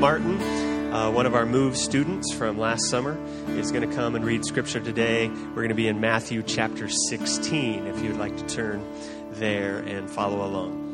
Martin, 0.00 0.40
uh, 0.94 1.10
one 1.10 1.26
of 1.26 1.34
our 1.34 1.44
MOVE 1.44 1.76
students 1.76 2.32
from 2.32 2.56
last 2.56 2.88
summer, 2.88 3.18
is 3.50 3.70
going 3.70 3.86
to 3.86 3.94
come 3.94 4.14
and 4.14 4.24
read 4.24 4.46
scripture 4.46 4.80
today. 4.80 5.28
We're 5.28 5.56
going 5.56 5.68
to 5.68 5.74
be 5.74 5.88
in 5.88 6.00
Matthew 6.00 6.42
chapter 6.42 6.88
16, 6.88 7.86
if 7.86 8.02
you'd 8.02 8.16
like 8.16 8.34
to 8.38 8.46
turn 8.46 8.82
there 9.32 9.80
and 9.80 10.08
follow 10.08 10.46
along. 10.46 10.86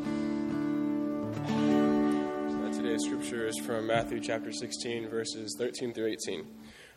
Today's 2.73 3.05
scripture 3.05 3.47
is 3.47 3.57
from 3.65 3.87
Matthew 3.87 4.19
chapter 4.19 4.51
16, 4.51 5.07
verses 5.07 5.55
13 5.57 5.93
through 5.93 6.07
18. 6.27 6.45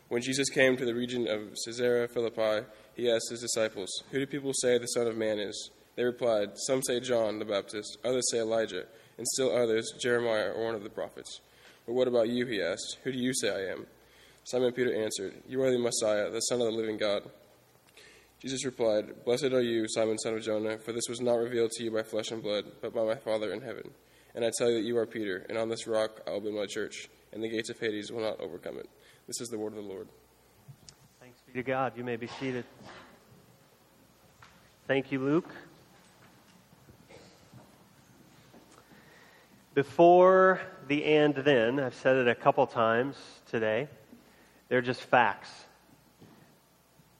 When 0.09 0.21
Jesus 0.21 0.49
came 0.49 0.75
to 0.75 0.83
the 0.83 0.93
region 0.93 1.29
of 1.29 1.55
Caesarea 1.63 2.09
Philippi, 2.09 2.67
he 2.93 3.09
asked 3.09 3.29
his 3.29 3.39
disciples, 3.39 3.89
Who 4.11 4.19
do 4.19 4.27
people 4.27 4.51
say 4.55 4.77
the 4.77 4.87
Son 4.87 5.07
of 5.07 5.15
Man 5.15 5.39
is? 5.39 5.71
They 5.95 6.03
replied, 6.03 6.57
Some 6.67 6.83
say 6.83 6.99
John 6.99 7.39
the 7.39 7.45
Baptist, 7.45 7.99
others 8.03 8.29
say 8.31 8.39
Elijah, 8.39 8.83
and 9.17 9.25
still 9.29 9.55
others 9.55 9.93
Jeremiah 9.97 10.51
or 10.51 10.65
one 10.65 10.75
of 10.75 10.83
the 10.83 10.89
prophets. 10.89 11.39
But 11.85 11.93
what 11.93 12.07
about 12.07 12.29
you? 12.29 12.45
He 12.45 12.61
asked. 12.61 12.97
Who 13.03 13.11
do 13.11 13.17
you 13.17 13.33
say 13.33 13.49
I 13.49 13.71
am? 13.71 13.85
Simon 14.43 14.71
Peter 14.71 14.93
answered, 14.93 15.35
You 15.47 15.61
are 15.63 15.71
the 15.71 15.77
Messiah, 15.77 16.29
the 16.29 16.39
Son 16.41 16.61
of 16.61 16.67
the 16.67 16.71
living 16.71 16.97
God. 16.97 17.23
Jesus 18.41 18.65
replied, 18.65 19.23
Blessed 19.23 19.53
are 19.53 19.61
you, 19.61 19.87
Simon, 19.87 20.17
son 20.17 20.33
of 20.33 20.41
Jonah, 20.41 20.79
for 20.79 20.93
this 20.93 21.07
was 21.07 21.21
not 21.21 21.35
revealed 21.35 21.69
to 21.71 21.83
you 21.83 21.91
by 21.91 22.01
flesh 22.01 22.31
and 22.31 22.41
blood, 22.41 22.65
but 22.81 22.91
by 22.91 23.03
my 23.03 23.13
Father 23.13 23.53
in 23.53 23.61
heaven. 23.61 23.91
And 24.33 24.43
I 24.43 24.49
tell 24.57 24.67
you 24.67 24.77
that 24.77 24.83
you 24.83 24.97
are 24.97 25.05
Peter, 25.05 25.45
and 25.47 25.59
on 25.59 25.69
this 25.69 25.85
rock 25.85 26.21
I 26.25 26.31
will 26.31 26.41
build 26.41 26.55
my 26.55 26.65
church, 26.65 27.07
and 27.33 27.43
the 27.43 27.49
gates 27.49 27.69
of 27.69 27.79
Hades 27.79 28.11
will 28.11 28.21
not 28.21 28.39
overcome 28.39 28.77
it. 28.77 28.89
This 29.27 29.41
is 29.41 29.49
the 29.49 29.59
word 29.59 29.73
of 29.73 29.83
the 29.83 29.89
Lord. 29.89 30.07
Thanks 31.19 31.39
be 31.45 31.53
to 31.53 31.63
God. 31.63 31.93
You 31.95 32.03
may 32.03 32.15
be 32.15 32.27
seated. 32.39 32.65
Thank 34.87 35.11
you, 35.11 35.19
Luke. 35.19 35.49
Before 39.73 40.59
the 40.89 41.05
and 41.05 41.33
then, 41.33 41.79
I've 41.79 41.95
said 41.95 42.17
it 42.17 42.27
a 42.27 42.35
couple 42.35 42.67
times 42.67 43.15
today, 43.49 43.87
they're 44.67 44.81
just 44.81 45.01
facts. 45.01 45.49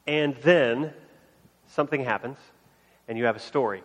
And 0.05 0.35
then 0.43 0.93
something 1.67 2.03
happens, 2.03 2.37
and 3.07 3.17
you 3.17 3.23
have 3.23 3.37
a 3.37 3.39
story. 3.39 3.83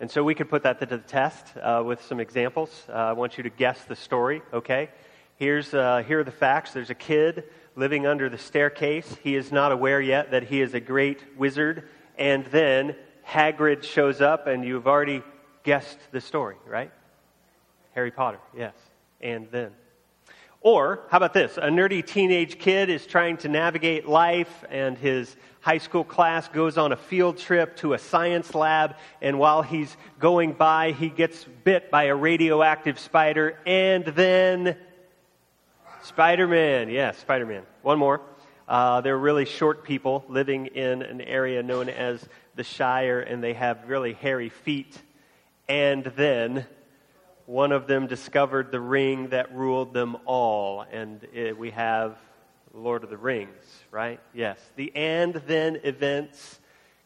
And 0.00 0.10
so 0.10 0.22
we 0.22 0.34
could 0.34 0.50
put 0.50 0.64
that 0.64 0.80
to 0.80 0.86
the 0.86 0.98
test 0.98 1.56
uh, 1.56 1.82
with 1.86 2.02
some 2.02 2.20
examples. 2.20 2.84
Uh, 2.90 2.92
I 2.92 3.12
want 3.12 3.38
you 3.38 3.44
to 3.44 3.48
guess 3.48 3.82
the 3.84 3.96
story, 3.96 4.42
okay? 4.52 4.90
Here's, 5.36 5.72
uh, 5.72 6.02
here 6.06 6.20
are 6.20 6.24
the 6.24 6.30
facts. 6.30 6.74
There's 6.74 6.90
a 6.90 6.94
kid 6.94 7.44
living 7.74 8.06
under 8.06 8.28
the 8.28 8.36
staircase. 8.36 9.16
He 9.22 9.34
is 9.34 9.50
not 9.50 9.72
aware 9.72 10.02
yet 10.02 10.32
that 10.32 10.42
he 10.42 10.60
is 10.60 10.74
a 10.74 10.80
great 10.80 11.38
wizard. 11.38 11.88
And 12.18 12.44
then 12.46 12.96
Hagrid 13.26 13.82
shows 13.82 14.20
up, 14.20 14.46
and 14.46 14.62
you've 14.62 14.86
already 14.86 15.22
guessed 15.62 15.98
the 16.12 16.20
story, 16.20 16.56
right? 16.66 16.92
Harry 17.94 18.10
Potter, 18.10 18.38
yes. 18.56 18.74
And 19.20 19.48
then. 19.50 19.70
Or, 20.60 21.00
how 21.10 21.18
about 21.18 21.34
this? 21.34 21.58
A 21.58 21.68
nerdy 21.68 22.04
teenage 22.04 22.58
kid 22.58 22.88
is 22.88 23.06
trying 23.06 23.36
to 23.38 23.48
navigate 23.48 24.08
life, 24.08 24.64
and 24.70 24.96
his 24.96 25.36
high 25.60 25.78
school 25.78 26.04
class 26.04 26.48
goes 26.48 26.78
on 26.78 26.92
a 26.92 26.96
field 26.96 27.38
trip 27.38 27.76
to 27.76 27.92
a 27.92 27.98
science 27.98 28.54
lab, 28.54 28.96
and 29.20 29.38
while 29.38 29.62
he's 29.62 29.94
going 30.18 30.52
by, 30.52 30.92
he 30.92 31.08
gets 31.08 31.44
bit 31.64 31.90
by 31.90 32.04
a 32.04 32.14
radioactive 32.14 32.98
spider, 32.98 33.58
and 33.66 34.04
then. 34.06 34.76
Spider 36.02 36.46
Man, 36.46 36.90
yes, 36.90 37.18
Spider 37.18 37.46
Man. 37.46 37.62
One 37.82 37.98
more. 37.98 38.20
Uh, 38.66 39.02
they're 39.02 39.18
really 39.18 39.44
short 39.44 39.84
people 39.84 40.24
living 40.28 40.66
in 40.66 41.02
an 41.02 41.20
area 41.20 41.62
known 41.62 41.88
as 41.88 42.26
the 42.56 42.64
Shire, 42.64 43.20
and 43.20 43.42
they 43.42 43.52
have 43.52 43.88
really 43.88 44.14
hairy 44.14 44.48
feet. 44.48 45.00
And 45.68 46.04
then 46.04 46.66
one 47.46 47.72
of 47.72 47.86
them 47.86 48.06
discovered 48.06 48.70
the 48.70 48.80
ring 48.80 49.28
that 49.28 49.54
ruled 49.54 49.92
them 49.92 50.16
all. 50.24 50.84
And 50.90 51.26
it, 51.32 51.58
we 51.58 51.70
have 51.72 52.16
Lord 52.72 53.04
of 53.04 53.10
the 53.10 53.16
Rings, 53.16 53.50
right? 53.90 54.20
Yes. 54.32 54.58
The 54.76 54.94
and 54.96 55.34
then 55.46 55.80
events 55.84 56.58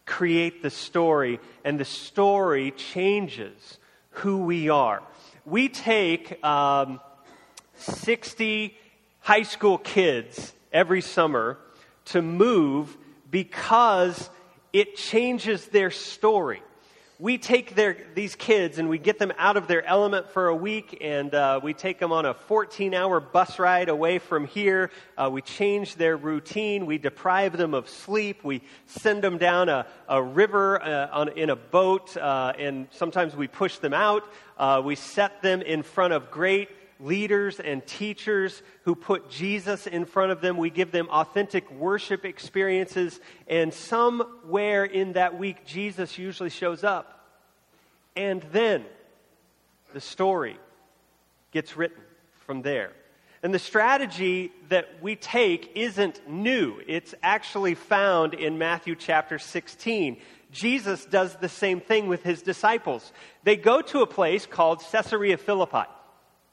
create 0.07 0.63
the 0.63 0.71
story, 0.71 1.39
and 1.65 1.79
the 1.79 1.85
story 1.85 2.71
changes 2.71 3.79
who 4.11 4.39
we 4.39 4.71
are. 4.71 5.03
We 5.45 5.69
take 5.69 6.43
um, 6.45 7.01
60 7.75 8.77
high 9.21 9.43
school 9.43 9.77
kids 9.77 10.55
every 10.73 11.03
summer 11.03 11.59
to 12.07 12.23
move 12.23 12.97
because 13.31 14.31
it 14.73 14.97
changes 14.97 15.67
their 15.67 15.91
story 15.91 16.63
we 17.21 17.37
take 17.37 17.75
their, 17.75 17.97
these 18.15 18.37
kids 18.37 18.79
and 18.79 18.89
we 18.89 18.97
get 18.97 19.19
them 19.19 19.33
out 19.39 19.57
of 19.57 19.67
their 19.67 19.85
element 19.85 20.31
for 20.31 20.47
a 20.47 20.55
week 20.55 20.99
and 21.01 21.35
uh, 21.35 21.59
we 21.61 21.75
take 21.75 21.99
them 21.99 22.13
on 22.13 22.25
a 22.25 22.33
14 22.33 22.95
hour 22.95 23.19
bus 23.19 23.59
ride 23.59 23.89
away 23.89 24.21
from 24.21 24.47
here. 24.47 24.93
Uh, 25.17 25.29
we 25.33 25.43
change 25.43 25.97
their 25.97 26.17
routine. 26.17 26.87
We 26.87 26.97
deprive 26.97 27.57
them 27.57 27.75
of 27.75 27.89
sleep. 27.89 28.45
We 28.45 28.63
send 28.87 29.23
them 29.23 29.37
down 29.37 29.69
a, 29.69 29.89
a 30.09 30.23
river 30.23 30.81
uh, 30.81 31.09
on, 31.11 31.31
in 31.31 31.51
a 31.51 31.57
boat 31.57 32.17
uh, 32.17 32.53
and 32.57 32.87
sometimes 32.93 33.35
we 33.35 33.49
push 33.49 33.79
them 33.79 33.95
out. 33.95 34.23
Uh, 34.57 34.81
we 34.85 34.95
set 34.95 35.43
them 35.43 35.61
in 35.61 35.83
front 35.83 36.13
of 36.13 36.31
great 36.31 36.69
leaders 37.01 37.61
and 37.61 37.87
teachers 37.87 38.63
who 38.83 38.95
put 38.95 39.31
Jesus 39.31 39.87
in 39.87 40.05
front 40.05 40.33
of 40.33 40.41
them. 40.41 40.57
We 40.57 40.71
give 40.71 40.91
them 40.91 41.09
authentic 41.11 41.71
worship 41.71 42.25
experiences, 42.25 43.21
and 43.47 43.73
somewhere 43.73 44.85
in 44.85 45.13
that 45.13 45.39
week, 45.39 45.65
Jesus 45.65 46.19
usually 46.19 46.51
shows 46.51 46.85
up. 46.85 47.27
And 48.17 48.43
then 48.53 48.85
the 49.93 50.01
story 50.01 50.57
gets 51.53 51.77
written 51.77 52.03
from 52.47 52.63
there. 52.63 52.93
And 53.43 53.55
the 53.55 53.61
strategy 53.61 54.51
that 54.69 55.01
we 55.01 55.15
take 55.15 55.73
isn't 55.77 56.29
new. 56.29 56.81
It's 56.89 57.15
actually 57.23 57.75
found 57.75 58.35
in 58.35 58.59
Matthew 58.59 58.97
chapter 58.97 59.39
16. 59.39 60.17
Jesus 60.51 61.05
does 61.05 61.37
the 61.37 61.49
same 61.49 61.81
thing 61.81 62.09
with 62.09 62.25
his 62.25 62.43
disciples. 62.43 63.13
They 63.45 63.55
go 63.55 63.81
to 63.83 64.01
a 64.01 64.07
place 64.07 64.47
called 64.47 64.83
Caesarea 64.91 65.37
Philippi. 65.37 65.85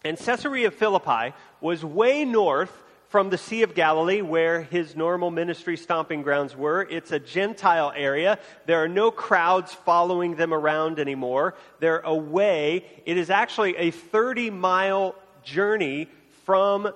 And 0.05 0.19
Caesarea 0.19 0.69
Philippi 0.69 1.33
was 1.61 1.83
way 1.83 2.25
north 2.25 2.71
from 3.07 3.31
the 3.31 3.39
Sea 3.39 3.63
of 3.63 3.73
Galilee, 3.73 4.21
where 4.21 4.61
his 4.61 4.95
normal 4.95 5.31
ministry 5.31 5.75
stomping 5.75 6.21
grounds 6.21 6.55
were. 6.55 6.83
It's 6.83 7.11
a 7.11 7.17
Gentile 7.17 7.91
area. 7.95 8.37
There 8.67 8.83
are 8.83 8.87
no 8.87 9.09
crowds 9.09 9.73
following 9.73 10.35
them 10.35 10.53
around 10.53 10.99
anymore. 10.99 11.55
They're 11.79 12.01
away. 12.01 12.85
It 13.07 13.17
is 13.17 13.31
actually 13.31 13.77
a 13.77 13.89
30 13.89 14.51
mile 14.51 15.15
journey 15.43 16.07
from 16.45 16.93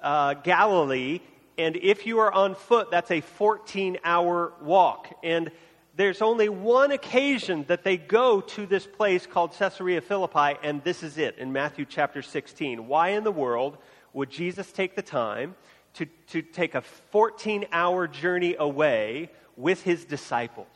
uh, 0.00 0.34
Galilee. 0.34 1.22
And 1.58 1.76
if 1.76 2.06
you 2.06 2.20
are 2.20 2.32
on 2.32 2.54
foot, 2.54 2.88
that's 2.88 3.10
a 3.10 3.20
14 3.20 3.98
hour 4.04 4.52
walk. 4.62 5.12
And 5.24 5.50
there's 5.96 6.22
only 6.22 6.48
one 6.48 6.90
occasion 6.90 7.64
that 7.68 7.84
they 7.84 7.96
go 7.96 8.40
to 8.40 8.66
this 8.66 8.86
place 8.86 9.26
called 9.26 9.52
Caesarea 9.52 10.00
Philippi, 10.00 10.58
and 10.62 10.82
this 10.82 11.02
is 11.02 11.18
it 11.18 11.38
in 11.38 11.52
Matthew 11.52 11.84
chapter 11.84 12.20
16. 12.20 12.88
Why 12.88 13.10
in 13.10 13.22
the 13.22 13.30
world 13.30 13.78
would 14.12 14.30
Jesus 14.30 14.72
take 14.72 14.96
the 14.96 15.02
time 15.02 15.54
to, 15.94 16.06
to 16.28 16.42
take 16.42 16.74
a 16.74 16.80
14 16.80 17.66
hour 17.70 18.08
journey 18.08 18.56
away 18.58 19.30
with 19.56 19.82
his 19.82 20.04
disciples? 20.04 20.66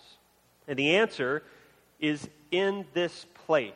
And 0.69 0.79
the 0.79 0.97
answer 0.97 1.43
is 1.99 2.29
in 2.53 2.87
this 2.95 3.27
place. 3.47 3.73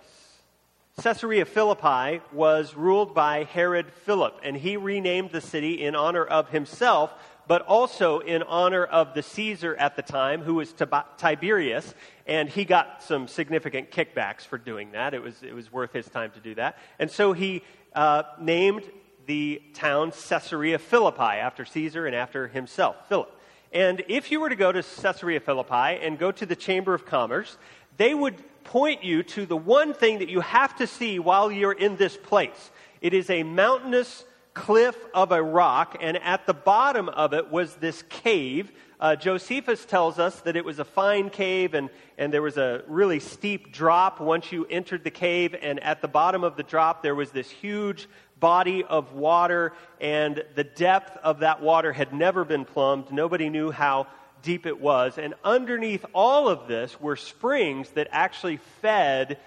Caesarea 1.00 1.46
Philippi 1.46 2.20
was 2.32 2.76
ruled 2.76 3.14
by 3.14 3.44
Herod 3.44 3.90
Philip, 4.04 4.38
and 4.44 4.56
he 4.56 4.76
renamed 4.76 5.32
the 5.32 5.40
city 5.40 5.82
in 5.82 5.96
honor 5.96 6.24
of 6.24 6.50
himself 6.50 7.12
but 7.46 7.62
also 7.62 8.20
in 8.20 8.42
honor 8.42 8.84
of 8.84 9.14
the 9.14 9.22
Caesar 9.22 9.74
at 9.76 9.96
the 9.96 10.02
time, 10.02 10.42
who 10.42 10.54
was 10.54 10.74
Tiberius, 11.18 11.94
and 12.26 12.48
he 12.48 12.64
got 12.64 13.02
some 13.02 13.28
significant 13.28 13.90
kickbacks 13.90 14.42
for 14.42 14.58
doing 14.58 14.92
that. 14.92 15.14
It 15.14 15.22
was, 15.22 15.42
it 15.42 15.54
was 15.54 15.72
worth 15.72 15.92
his 15.92 16.08
time 16.08 16.30
to 16.32 16.40
do 16.40 16.54
that. 16.54 16.78
And 16.98 17.10
so 17.10 17.32
he 17.32 17.62
uh, 17.94 18.22
named 18.40 18.84
the 19.26 19.62
town 19.74 20.12
Caesarea 20.12 20.78
Philippi 20.78 21.22
after 21.22 21.64
Caesar 21.64 22.06
and 22.06 22.14
after 22.14 22.48
himself, 22.48 22.96
Philip. 23.08 23.30
And 23.72 24.02
if 24.08 24.30
you 24.30 24.40
were 24.40 24.48
to 24.48 24.56
go 24.56 24.70
to 24.70 24.82
Caesarea 24.82 25.40
Philippi 25.40 25.98
and 26.02 26.18
go 26.18 26.30
to 26.32 26.44
the 26.44 26.56
Chamber 26.56 26.94
of 26.94 27.06
Commerce, 27.06 27.56
they 27.96 28.14
would 28.14 28.36
point 28.64 29.02
you 29.02 29.22
to 29.22 29.46
the 29.46 29.56
one 29.56 29.94
thing 29.94 30.18
that 30.18 30.28
you 30.28 30.40
have 30.40 30.76
to 30.76 30.86
see 30.86 31.18
while 31.18 31.50
you're 31.50 31.72
in 31.72 31.96
this 31.96 32.16
place. 32.16 32.70
It 33.00 33.14
is 33.14 33.30
a 33.30 33.42
mountainous 33.42 34.24
cliff 34.54 34.96
of 35.14 35.32
a 35.32 35.42
rock, 35.42 35.96
and 36.00 36.16
at 36.18 36.46
the 36.46 36.54
bottom 36.54 37.08
of 37.08 37.32
it 37.34 37.50
was 37.50 37.74
this 37.76 38.02
cave. 38.08 38.70
Uh, 39.00 39.16
Josephus 39.16 39.84
tells 39.84 40.18
us 40.18 40.40
that 40.40 40.56
it 40.56 40.64
was 40.64 40.78
a 40.78 40.84
fine 40.84 41.30
cave, 41.30 41.74
and, 41.74 41.90
and 42.18 42.32
there 42.32 42.42
was 42.42 42.56
a 42.56 42.84
really 42.86 43.18
steep 43.18 43.72
drop 43.72 44.20
once 44.20 44.52
you 44.52 44.66
entered 44.66 45.04
the 45.04 45.10
cave, 45.10 45.56
and 45.60 45.80
at 45.80 46.02
the 46.02 46.08
bottom 46.08 46.44
of 46.44 46.56
the 46.56 46.62
drop, 46.62 47.02
there 47.02 47.14
was 47.14 47.30
this 47.30 47.50
huge 47.50 48.08
body 48.38 48.84
of 48.84 49.12
water, 49.12 49.72
and 50.00 50.44
the 50.54 50.64
depth 50.64 51.16
of 51.22 51.40
that 51.40 51.62
water 51.62 51.92
had 51.92 52.12
never 52.12 52.44
been 52.44 52.64
plumbed. 52.64 53.10
Nobody 53.10 53.48
knew 53.48 53.70
how 53.70 54.06
deep 54.42 54.66
it 54.66 54.80
was. 54.80 55.16
And 55.16 55.34
underneath 55.44 56.04
all 56.12 56.48
of 56.48 56.66
this 56.66 57.00
were 57.00 57.16
springs 57.16 57.90
that 57.90 58.08
actually 58.10 58.58
fed 58.80 59.38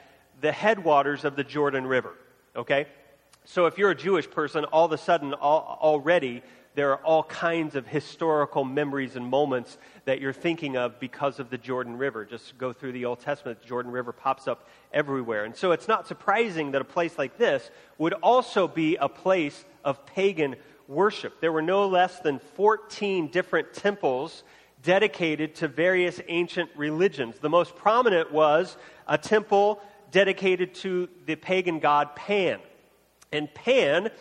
the 0.42 0.52
headwaters 0.52 1.25
of 1.25 1.36
the 1.36 1.44
Jordan 1.44 1.86
River. 1.86 2.13
Okay? 2.56 2.88
So 3.47 3.68
if 3.68 3.77
you're 3.77 3.92
a 3.92 3.95
Jewish 3.95 4.30
person, 4.30 4.65
all 4.65 4.86
of 4.86 4.92
a 4.92 4.97
sudden, 4.97 5.36
all, 5.36 5.77
already, 5.80 6.42
there 6.74 6.92
are 6.92 6.97
all 6.97 7.24
kinds 7.24 7.75
of 7.75 7.86
historical 7.86 8.63
memories 8.63 9.15
and 9.15 9.25
moments 9.25 9.77
that 10.06 10.19
you're 10.19 10.33
thinking 10.33 10.77
of 10.77 11.00
because 11.00 11.39
of 11.39 11.51
the 11.51 11.57
Jordan 11.59 11.95
River. 11.95 12.25
Just 12.25 12.57
go 12.57 12.74
through 12.74 12.94
the 12.94 13.06
Old 13.06 13.19
Testament, 13.19 13.62
the 13.62 13.68
Jordan 13.68 13.92
River 13.92 14.12
pops 14.12 14.47
up 14.47 14.68
everywhere. 14.92 15.45
And 15.45 15.56
so 15.56 15.74
it's 15.74 15.88
not 15.88 16.07
surprising 16.07 16.71
that 16.71 16.81
a 16.81 16.86
place 16.86 17.19
like 17.19 17.38
this 17.38 17.69
would 18.00 18.13
also 18.13 18.68
be 18.68 18.95
a 18.95 19.07
place 19.07 19.63
of 19.83 20.03
pagan 20.07 20.56
worship. 20.88 21.39
There 21.39 21.51
were 21.51 21.62
no 21.62 21.88
less 21.88 22.19
than 22.21 22.39
14 22.39 23.27
different 23.27 23.74
temples 23.74 24.44
dedicated 24.81 25.53
to 25.56 25.68
various 25.68 26.19
ancient 26.27 26.71
religions. 26.75 27.38
The 27.39 27.50
most 27.50 27.75
prominent 27.75 28.31
was 28.31 28.75
a 29.07 29.19
temple 29.19 29.81
dedicated 30.09 30.74
to 30.75 31.09
the 31.27 31.36
pagan 31.36 31.77
god 31.77 32.15
Pan. 32.15 32.59
And 33.35 33.53
Pan 33.53 34.11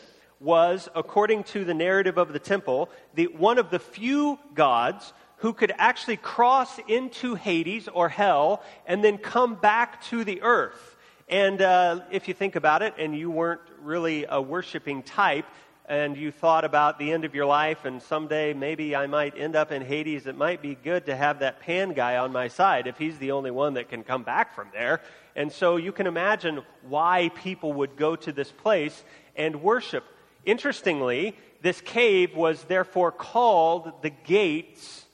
was, 0.40 0.88
according 0.94 1.44
to 1.44 1.64
the 1.64 1.72
narrative 1.72 2.18
of 2.18 2.32
the 2.32 2.40
temple, 2.40 2.90
the, 3.14 3.26
one 3.28 3.58
of 3.58 3.70
the 3.70 3.78
few 3.78 4.38
gods 4.54 5.12
who 5.36 5.52
could 5.52 5.72
actually 5.78 6.16
cross 6.16 6.80
into 6.88 7.36
Hades 7.36 7.86
or 7.86 8.08
hell 8.08 8.62
and 8.86 9.04
then 9.04 9.18
come 9.18 9.54
back 9.54 10.02
to 10.06 10.24
the 10.24 10.42
earth. 10.42 10.96
And 11.28 11.62
uh, 11.62 12.00
if 12.10 12.26
you 12.26 12.34
think 12.34 12.56
about 12.56 12.82
it, 12.82 12.94
and 12.98 13.16
you 13.16 13.30
weren't 13.30 13.60
really 13.80 14.26
a 14.28 14.42
worshiping 14.42 15.02
type, 15.02 15.46
and 15.86 16.16
you 16.16 16.30
thought 16.30 16.64
about 16.64 16.98
the 16.98 17.12
end 17.12 17.24
of 17.24 17.34
your 17.34 17.44
life 17.46 17.84
and 17.84 18.02
someday 18.02 18.54
maybe 18.54 18.96
I 18.96 19.06
might 19.06 19.36
end 19.36 19.54
up 19.54 19.70
in 19.70 19.82
Hades, 19.82 20.26
it 20.26 20.36
might 20.36 20.62
be 20.62 20.74
good 20.74 21.06
to 21.06 21.16
have 21.16 21.40
that 21.40 21.60
Pan 21.60 21.92
guy 21.92 22.16
on 22.16 22.32
my 22.32 22.48
side 22.48 22.86
if 22.86 22.96
he's 22.96 23.18
the 23.18 23.32
only 23.32 23.50
one 23.50 23.74
that 23.74 23.90
can 23.90 24.02
come 24.02 24.22
back 24.22 24.54
from 24.54 24.68
there. 24.72 25.02
And 25.36 25.52
so 25.52 25.76
you 25.76 25.92
can 25.92 26.06
imagine 26.06 26.62
why 26.88 27.30
people 27.34 27.72
would 27.74 27.96
go 27.96 28.16
to 28.16 28.32
this 28.32 28.50
place 28.50 29.04
and 29.36 29.62
worship. 29.62 30.04
Interestingly, 30.46 31.36
this 31.60 31.80
cave 31.80 32.34
was 32.34 32.62
therefore 32.64 33.12
called 33.12 33.92
the 34.02 34.10
gates 34.10 35.04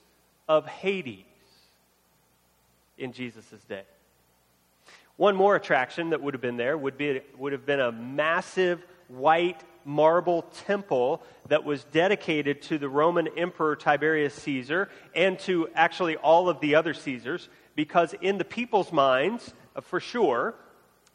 of 0.48 0.66
Hades 0.66 1.24
in 2.98 3.12
Jesus' 3.12 3.44
day. 3.68 3.82
One 5.16 5.36
more 5.36 5.56
attraction 5.56 6.10
that 6.10 6.22
would 6.22 6.34
have 6.34 6.40
been 6.40 6.56
there 6.56 6.78
would, 6.78 6.96
be, 6.96 7.20
would 7.36 7.52
have 7.52 7.66
been 7.66 7.80
a 7.80 7.92
massive 7.92 8.84
white 9.08 9.60
marble 9.84 10.42
temple 10.66 11.22
that 11.48 11.64
was 11.64 11.84
dedicated 11.84 12.62
to 12.62 12.78
the 12.78 12.88
Roman 12.88 13.28
Emperor 13.36 13.76
Tiberius 13.76 14.34
Caesar 14.34 14.88
and 15.14 15.38
to 15.40 15.68
actually 15.74 16.16
all 16.16 16.48
of 16.48 16.60
the 16.60 16.74
other 16.74 16.94
Caesars, 16.94 17.48
because 17.74 18.14
in 18.20 18.38
the 18.38 18.44
people's 18.44 18.92
minds, 18.92 19.52
uh, 19.74 19.80
for 19.80 20.00
sure, 20.00 20.54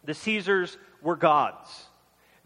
the 0.03 0.13
Caesars 0.13 0.77
were 1.01 1.15
gods. 1.15 1.69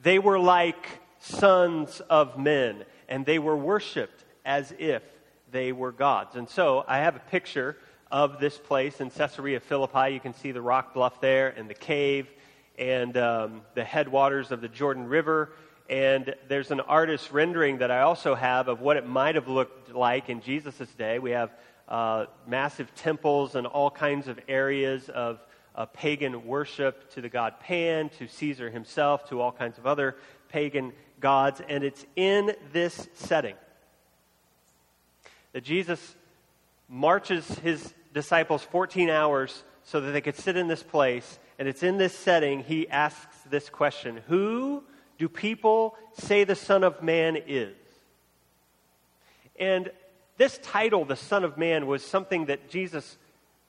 They 0.02 0.20
were 0.20 0.40
like 0.40 1.02
sons 1.20 2.02
of 2.10 2.38
men, 2.38 2.86
and 3.08 3.26
they 3.26 3.40
were 3.40 3.58
worshiped 3.58 4.24
as 4.46 4.74
if 4.80 5.04
they 5.52 5.72
were 5.72 5.92
gods. 5.92 6.36
And 6.36 6.48
so 6.48 6.86
I 6.88 7.00
have 7.00 7.16
a 7.16 7.20
picture 7.20 7.78
of 8.12 8.40
this 8.40 8.58
place 8.58 9.02
in 9.02 9.10
Caesarea 9.10 9.60
Philippi. 9.60 10.14
You 10.14 10.20
can 10.20 10.34
see 10.34 10.52
the 10.52 10.62
rock 10.62 10.94
bluff 10.94 11.22
there 11.22 11.50
and 11.50 11.70
the 11.70 11.76
cave 11.76 12.28
and 12.78 13.16
um, 13.18 13.62
the 13.76 13.84
headwaters 13.84 14.52
of 14.52 14.62
the 14.62 14.68
Jordan 14.68 15.08
River. 15.08 15.52
And 15.90 16.36
there's 16.48 16.70
an 16.70 16.82
artist's 16.82 17.32
rendering 17.32 17.80
that 17.80 17.90
I 17.90 18.02
also 18.02 18.36
have 18.36 18.68
of 18.68 18.80
what 18.80 18.96
it 18.96 19.08
might 19.08 19.34
have 19.34 19.48
looked 19.48 19.94
like 19.94 20.30
in 20.30 20.40
Jesus' 20.42 20.88
day. 20.94 21.18
We 21.18 21.32
have 21.32 21.52
uh, 21.88 22.28
massive 22.46 22.94
temples 22.94 23.56
and 23.56 23.66
all 23.66 23.90
kinds 23.90 24.28
of 24.28 24.40
areas 24.48 25.10
of 25.10 25.40
uh, 25.74 25.88
pagan 25.88 26.46
worship 26.46 27.12
to 27.14 27.22
the 27.22 27.30
god 27.30 27.60
Pan, 27.60 28.10
to 28.20 28.28
Caesar 28.28 28.70
himself, 28.70 29.30
to 29.30 29.42
all 29.42 29.52
kinds 29.52 29.80
of 29.80 29.88
other 29.88 30.16
pagan 30.50 30.94
gods. 31.20 31.60
And 31.68 31.84
it's 31.84 32.06
in 32.16 32.56
this 32.72 33.08
setting 33.16 33.56
that 35.54 35.64
Jesus 35.64 36.16
marches 36.88 37.48
his 37.60 37.96
disciples 38.14 38.62
14 38.62 39.10
hours 39.10 39.64
so 39.84 40.02
that 40.02 40.12
they 40.12 40.22
could 40.22 40.36
sit 40.36 40.56
in 40.56 40.68
this 40.68 40.84
place. 40.84 41.40
And 41.58 41.68
it's 41.68 41.82
in 41.82 41.98
this 41.98 42.14
setting 42.14 42.60
he 42.60 42.88
asks 42.88 43.38
this 43.50 43.70
question 43.70 44.22
Who 44.28 44.84
do 45.20 45.30
people 45.30 45.96
say 46.14 46.46
the 46.46 46.56
Son 46.56 46.84
of 46.84 47.04
Man 47.04 47.38
is? 47.46 47.76
And 49.60 49.92
this 50.38 50.58
title, 50.64 51.04
the 51.06 51.18
Son 51.18 51.44
of 51.44 51.58
Man, 51.58 51.86
was 51.86 52.04
something 52.04 52.46
that 52.46 52.70
Jesus 52.70 53.18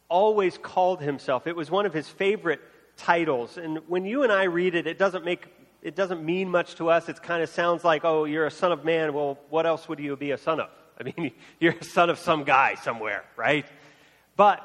always 0.09 0.57
called 0.57 1.03
himself. 1.03 1.49
It 1.49 1.57
was 1.57 1.71
one 1.71 1.85
of 1.85 1.93
his 1.93 2.09
favorite 2.09 2.61
titles. 2.97 3.59
And 3.59 3.81
when 3.89 4.05
you 4.05 4.23
and 4.23 4.33
I 4.33 4.45
read 4.45 4.77
it, 4.77 4.87
it 4.87 4.97
doesn't 4.97 5.25
make 5.25 5.47
it 5.83 5.97
doesn't 5.97 6.23
mean 6.23 6.51
much 6.51 6.75
to 6.75 6.91
us. 6.91 7.09
It 7.09 7.23
kind 7.23 7.43
of 7.43 7.49
sounds 7.49 7.85
like, 7.85 8.05
oh, 8.05 8.27
you're 8.27 8.47
a 8.47 8.51
son 8.51 8.71
of 8.71 8.85
man. 8.85 9.15
Well, 9.15 9.39
what 9.49 9.65
else 9.65 9.89
would 9.89 9.99
you 9.99 10.15
be 10.15 10.31
a 10.31 10.39
son 10.39 10.61
of? 10.61 10.69
I 11.01 11.05
mean, 11.05 11.33
you're 11.59 11.73
a 11.73 11.85
son 11.85 12.11
of 12.11 12.19
some 12.19 12.45
guy 12.45 12.75
somewhere, 12.75 13.25
right? 13.37 13.67
But 14.37 14.63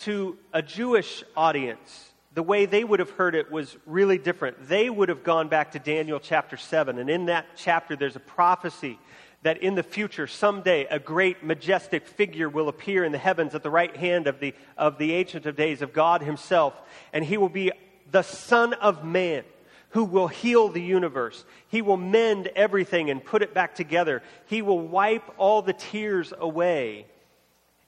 to 0.00 0.36
a 0.52 0.60
Jewish 0.60 1.22
audience, 1.36 2.12
the 2.38 2.42
way 2.44 2.66
they 2.66 2.84
would 2.84 3.00
have 3.00 3.10
heard 3.10 3.34
it 3.34 3.50
was 3.50 3.76
really 3.84 4.16
different. 4.16 4.68
They 4.68 4.88
would 4.88 5.08
have 5.08 5.24
gone 5.24 5.48
back 5.48 5.72
to 5.72 5.80
Daniel 5.80 6.20
chapter 6.20 6.56
7, 6.56 6.96
and 6.96 7.10
in 7.10 7.26
that 7.26 7.46
chapter, 7.56 7.96
there's 7.96 8.14
a 8.14 8.20
prophecy 8.20 8.96
that 9.42 9.56
in 9.60 9.74
the 9.74 9.82
future, 9.82 10.28
someday, 10.28 10.84
a 10.84 11.00
great 11.00 11.42
majestic 11.42 12.06
figure 12.06 12.48
will 12.48 12.68
appear 12.68 13.02
in 13.02 13.10
the 13.10 13.18
heavens 13.18 13.56
at 13.56 13.64
the 13.64 13.70
right 13.70 13.96
hand 13.96 14.28
of 14.28 14.38
the, 14.38 14.54
of 14.76 14.98
the 14.98 15.14
Ancient 15.14 15.46
of 15.46 15.56
Days, 15.56 15.82
of 15.82 15.92
God 15.92 16.22
Himself, 16.22 16.80
and 17.12 17.24
He 17.24 17.38
will 17.38 17.48
be 17.48 17.72
the 18.08 18.22
Son 18.22 18.72
of 18.72 19.04
Man 19.04 19.42
who 19.88 20.04
will 20.04 20.28
heal 20.28 20.68
the 20.68 20.80
universe. 20.80 21.44
He 21.66 21.82
will 21.82 21.96
mend 21.96 22.46
everything 22.54 23.10
and 23.10 23.24
put 23.24 23.42
it 23.42 23.52
back 23.52 23.74
together. 23.74 24.22
He 24.46 24.62
will 24.62 24.78
wipe 24.78 25.28
all 25.38 25.60
the 25.60 25.72
tears 25.72 26.32
away. 26.38 27.06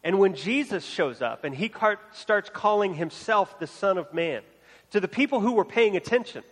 And 0.03 0.19
when 0.19 0.35
Jesus 0.35 0.85
shows 0.85 1.21
up 1.21 1.45
and 1.45 1.55
he 1.55 1.73
starts 2.13 2.51
calling 2.51 2.95
himself 2.95 3.59
the 3.59 3.67
Son 3.67 3.99
of 3.99 4.13
Man, 4.15 4.43
to 4.91 5.01
the 5.01 5.09
people 5.09 5.41
who 5.41 5.53
were 5.53 5.65
paying 5.65 5.97
attention, 5.97 6.43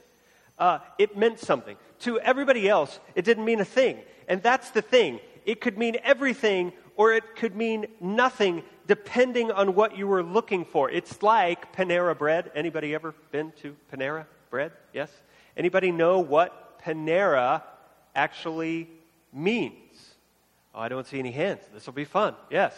uh, 0.59 0.79
it 0.99 1.17
meant 1.17 1.39
something. 1.39 1.77
To 2.01 2.21
everybody 2.21 2.69
else, 2.69 3.01
it 3.15 3.25
didn't 3.25 3.45
mean 3.45 3.61
a 3.61 3.65
thing. 3.65 3.99
And 4.29 4.43
that's 4.43 4.71
the 4.71 4.83
thing. 4.83 5.21
It 5.47 5.61
could 5.61 5.79
mean 5.79 5.97
everything 6.05 6.73
or 6.97 7.13
it 7.13 7.37
could 7.37 7.57
mean 7.57 7.87
nothing 8.01 8.63
depending 8.87 9.51
on 9.51 9.75
what 9.75 9.97
you 9.97 10.07
were 10.07 10.23
looking 10.23 10.65
for. 10.65 10.91
It's 10.91 11.23
like 11.23 11.75
Panera 11.75 12.17
bread. 12.17 12.51
Anybody 12.55 12.95
ever 12.95 13.15
been 13.31 13.53
to 13.63 13.77
Panera 13.93 14.27
bread? 14.51 14.73
Yes? 14.93 15.11
Anybody 15.57 15.91
know 15.91 16.21
what 16.21 16.81
Panera 16.83 17.63
actually 18.15 18.89
means? 19.33 20.15
Oh, 20.75 20.81
I 20.81 20.89
don't 20.89 21.07
see 21.07 21.19
any 21.19 21.31
hands. 21.31 21.63
This 21.73 21.87
will 21.87 21.93
be 21.95 22.05
fun. 22.05 22.35
Yes. 22.51 22.75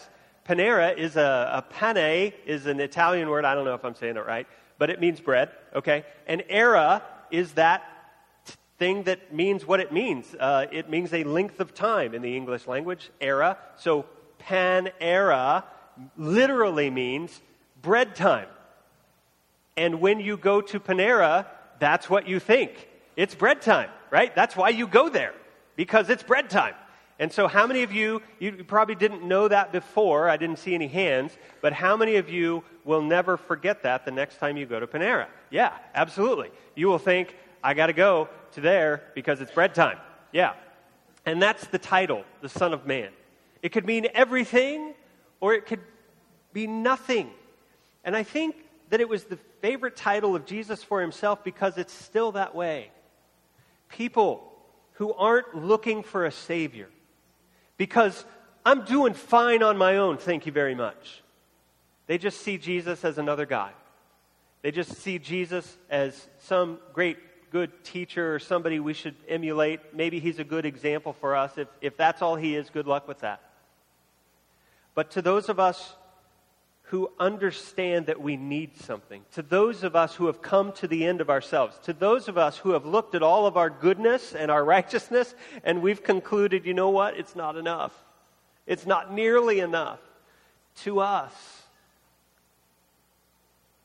Panera 0.51 0.99
is 0.99 1.15
a, 1.15 1.63
a 1.63 1.63
pane 1.63 2.33
is 2.45 2.67
an 2.67 2.81
Italian 2.81 3.31
word. 3.31 3.45
I 3.45 3.55
don't 3.55 3.65
know 3.65 3.75
if 3.75 3.85
I'm 3.85 3.95
saying 3.95 4.17
it 4.17 4.27
right, 4.27 4.49
but 4.79 4.91
it 4.91 5.01
means 5.01 5.21
bread, 5.21 5.51
okay? 5.77 6.05
And 6.27 6.43
era 6.49 7.05
is 7.31 7.53
that 7.53 7.85
thing 8.77 9.05
that 9.05 9.33
means 9.33 9.65
what 9.65 9.79
it 9.79 9.93
means. 9.93 10.35
Uh, 10.35 10.67
it 10.73 10.91
means 10.91 11.15
a 11.15 11.23
length 11.23 11.61
of 11.61 11.73
time 11.73 12.15
in 12.17 12.23
the 12.23 12.37
English 12.37 12.67
language, 12.67 13.11
era. 13.21 13.59
So 13.77 14.07
pan 14.41 14.91
era 15.01 15.65
literally 16.17 16.91
means 16.91 17.41
bread 17.81 18.17
time. 18.17 18.49
And 19.77 20.01
when 20.01 20.19
you 20.19 20.37
go 20.37 20.61
to 20.63 20.81
Panera, 20.81 21.47
that's 21.79 22.11
what 22.11 22.27
you 22.27 22.41
think. 22.41 22.89
It's 23.15 23.37
bread 23.37 23.63
time, 23.63 23.91
right? 24.11 24.35
That's 24.35 24.57
why 24.57 24.71
you 24.71 24.89
go 24.89 25.11
there, 25.11 25.35
because 25.77 26.11
it's 26.11 26.25
bread 26.25 26.51
time. 26.51 26.75
And 27.21 27.31
so, 27.31 27.49
how 27.49 27.67
many 27.67 27.83
of 27.83 27.93
you, 27.93 28.23
you 28.39 28.65
probably 28.65 28.95
didn't 28.95 29.23
know 29.23 29.47
that 29.47 29.73
before, 29.73 30.31
I 30.31 30.39
didn't 30.39 30.59
see 30.59 30.75
any 30.75 30.89
hands, 30.89 31.37
but 31.61 31.75
how 31.75 31.95
many 31.95 32.17
of 32.17 32.31
you 32.31 32.65
will 32.83 33.03
never 33.03 33.37
forget 33.37 33.83
that 33.83 34.07
the 34.07 34.11
next 34.11 34.39
time 34.39 34.57
you 34.57 34.65
go 34.65 34.81
to 34.81 34.87
Panera? 34.87 35.27
Yeah, 35.51 35.75
absolutely. 35.95 36.51
You 36.75 36.87
will 36.89 36.99
think, 36.99 37.37
I 37.63 37.75
got 37.75 37.89
to 37.89 37.93
go 37.93 38.31
to 38.53 38.63
there 38.63 39.03
because 39.15 39.43
it's 39.43 39.53
bread 39.53 39.75
time. 39.75 39.99
Yeah. 40.33 40.55
And 41.27 41.43
that's 41.43 41.67
the 41.67 41.79
title, 41.79 42.25
the 42.41 42.49
Son 42.49 42.73
of 42.73 42.87
Man. 42.87 43.11
It 43.63 43.69
could 43.73 43.85
mean 43.85 44.09
everything 44.15 44.95
or 45.41 45.53
it 45.53 45.67
could 45.67 45.81
be 46.55 46.67
nothing. 46.67 47.29
And 48.03 48.17
I 48.17 48.23
think 48.23 48.57
that 48.89 49.03
it 49.03 49.09
was 49.11 49.25
the 49.25 49.39
favorite 49.61 49.95
title 49.95 50.35
of 50.35 50.47
Jesus 50.47 50.83
for 50.83 51.03
himself 51.03 51.45
because 51.45 51.77
it's 51.77 51.93
still 51.93 52.33
that 52.33 52.55
way. 52.55 52.91
People 53.91 54.51
who 54.93 55.13
aren't 55.13 55.55
looking 55.55 56.03
for 56.03 56.25
a 56.25 56.33
Savior 56.33 56.89
because 57.81 58.27
I'm 58.63 58.85
doing 58.85 59.15
fine 59.15 59.63
on 59.63 59.79
my 59.79 59.97
own, 59.97 60.19
thank 60.19 60.45
you 60.45 60.53
very 60.53 60.75
much. 60.75 61.23
They 62.09 62.19
just 62.19 62.43
see 62.43 62.59
Jesus 62.59 63.07
as 63.07 63.17
another 63.17 63.47
guy. 63.47 63.71
They 64.61 64.71
just 64.71 64.99
see 64.99 65.19
Jesus 65.19 65.79
as 65.89 66.29
some 66.41 66.79
great, 66.93 67.17
good 67.51 67.83
teacher 67.83 68.35
or 68.35 68.39
somebody 68.39 68.81
we 68.81 68.93
should 68.93 69.15
emulate. 69.27 69.81
Maybe 69.95 70.21
he's 70.21 70.39
a 70.39 70.45
good 70.45 70.67
example 70.67 71.15
for 71.15 71.35
us. 71.35 71.57
If, 71.57 71.69
if 71.81 71.97
that's 71.97 72.21
all 72.21 72.37
he 72.37 72.55
is, 72.55 72.69
good 72.69 72.87
luck 72.87 73.09
with 73.09 73.21
that. 73.21 73.41
But 74.95 75.13
to 75.13 75.23
those 75.23 75.49
of 75.49 75.59
us 75.59 75.95
who 76.91 77.09
understand 77.21 78.07
that 78.07 78.21
we 78.21 78.37
need 78.37 78.77
something, 78.77 79.25
to 79.31 79.43
those 79.43 79.85
of 79.85 79.95
us 79.95 80.17
who 80.17 80.27
have 80.27 80.43
come 80.43 80.73
to 80.73 80.89
the 80.89 81.07
end 81.07 81.21
of 81.21 81.31
ourselves, 81.31 81.79
to 81.85 81.93
those 81.93 82.27
of 82.27 82.37
us 82.37 82.59
who 82.59 82.71
have 82.73 82.85
looked 82.85 83.15
at 83.15 83.23
all 83.23 83.47
of 83.47 83.57
our 83.57 83.71
goodness 83.71 84.35
and 84.35 84.51
our 84.51 84.65
righteousness, 84.65 85.33
and 85.63 85.83
we've 85.83 86.03
concluded, 86.03 86.67
you 86.67 86.75
know 86.75 86.91
what, 86.91 87.17
it's 87.17 87.37
not 87.37 87.57
enough. 87.57 87.93
It's 88.67 88.87
not 88.87 89.13
nearly 89.13 89.61
enough. 89.61 90.01
To 90.83 90.99
us, 90.99 91.33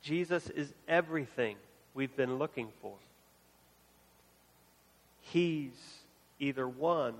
Jesus 0.01 0.49
is 0.49 0.73
everything 0.87 1.57
we've 1.93 2.15
been 2.15 2.39
looking 2.39 2.69
for. 2.81 2.95
He's 5.21 5.77
either 6.39 6.67
one 6.67 7.13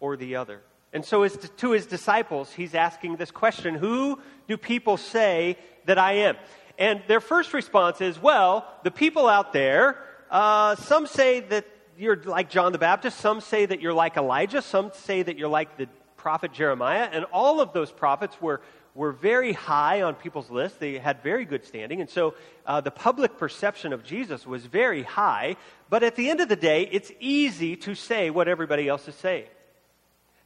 or 0.00 0.16
the 0.16 0.34
other. 0.34 0.60
And 0.92 1.04
so, 1.04 1.26
to 1.28 1.70
his 1.72 1.86
disciples, 1.86 2.52
he's 2.52 2.74
asking 2.74 3.16
this 3.16 3.30
question 3.30 3.74
Who 3.74 4.18
do 4.46 4.56
people 4.56 4.96
say 4.96 5.58
that 5.84 5.98
I 5.98 6.12
am? 6.12 6.36
And 6.78 7.02
their 7.08 7.20
first 7.20 7.52
response 7.52 8.00
is, 8.00 8.20
Well, 8.20 8.66
the 8.84 8.90
people 8.90 9.28
out 9.28 9.52
there, 9.52 9.98
uh, 10.30 10.76
some 10.76 11.06
say 11.06 11.40
that 11.40 11.66
you're 11.98 12.16
like 12.16 12.48
John 12.48 12.72
the 12.72 12.78
Baptist, 12.78 13.18
some 13.18 13.40
say 13.40 13.66
that 13.66 13.80
you're 13.80 13.92
like 13.92 14.16
Elijah, 14.16 14.62
some 14.62 14.92
say 14.94 15.22
that 15.22 15.36
you're 15.36 15.48
like 15.48 15.76
the 15.76 15.88
prophet 16.16 16.52
Jeremiah, 16.52 17.08
and 17.10 17.24
all 17.32 17.60
of 17.60 17.72
those 17.72 17.90
prophets 17.90 18.40
were, 18.40 18.60
were 18.94 19.12
very 19.12 19.52
high 19.52 20.02
on 20.02 20.14
people's 20.14 20.50
lists. 20.50 20.78
They 20.78 20.98
had 20.98 21.22
very 21.22 21.44
good 21.44 21.64
standing, 21.66 22.00
and 22.00 22.08
so 22.08 22.34
uh, 22.64 22.80
the 22.80 22.90
public 22.90 23.36
perception 23.36 23.92
of 23.92 24.04
Jesus 24.04 24.46
was 24.46 24.64
very 24.64 25.02
high. 25.02 25.56
But 25.90 26.02
at 26.02 26.16
the 26.16 26.30
end 26.30 26.40
of 26.40 26.48
the 26.48 26.56
day, 26.56 26.88
it's 26.90 27.10
easy 27.20 27.76
to 27.76 27.94
say 27.94 28.30
what 28.30 28.48
everybody 28.48 28.88
else 28.88 29.06
is 29.08 29.14
saying. 29.16 29.46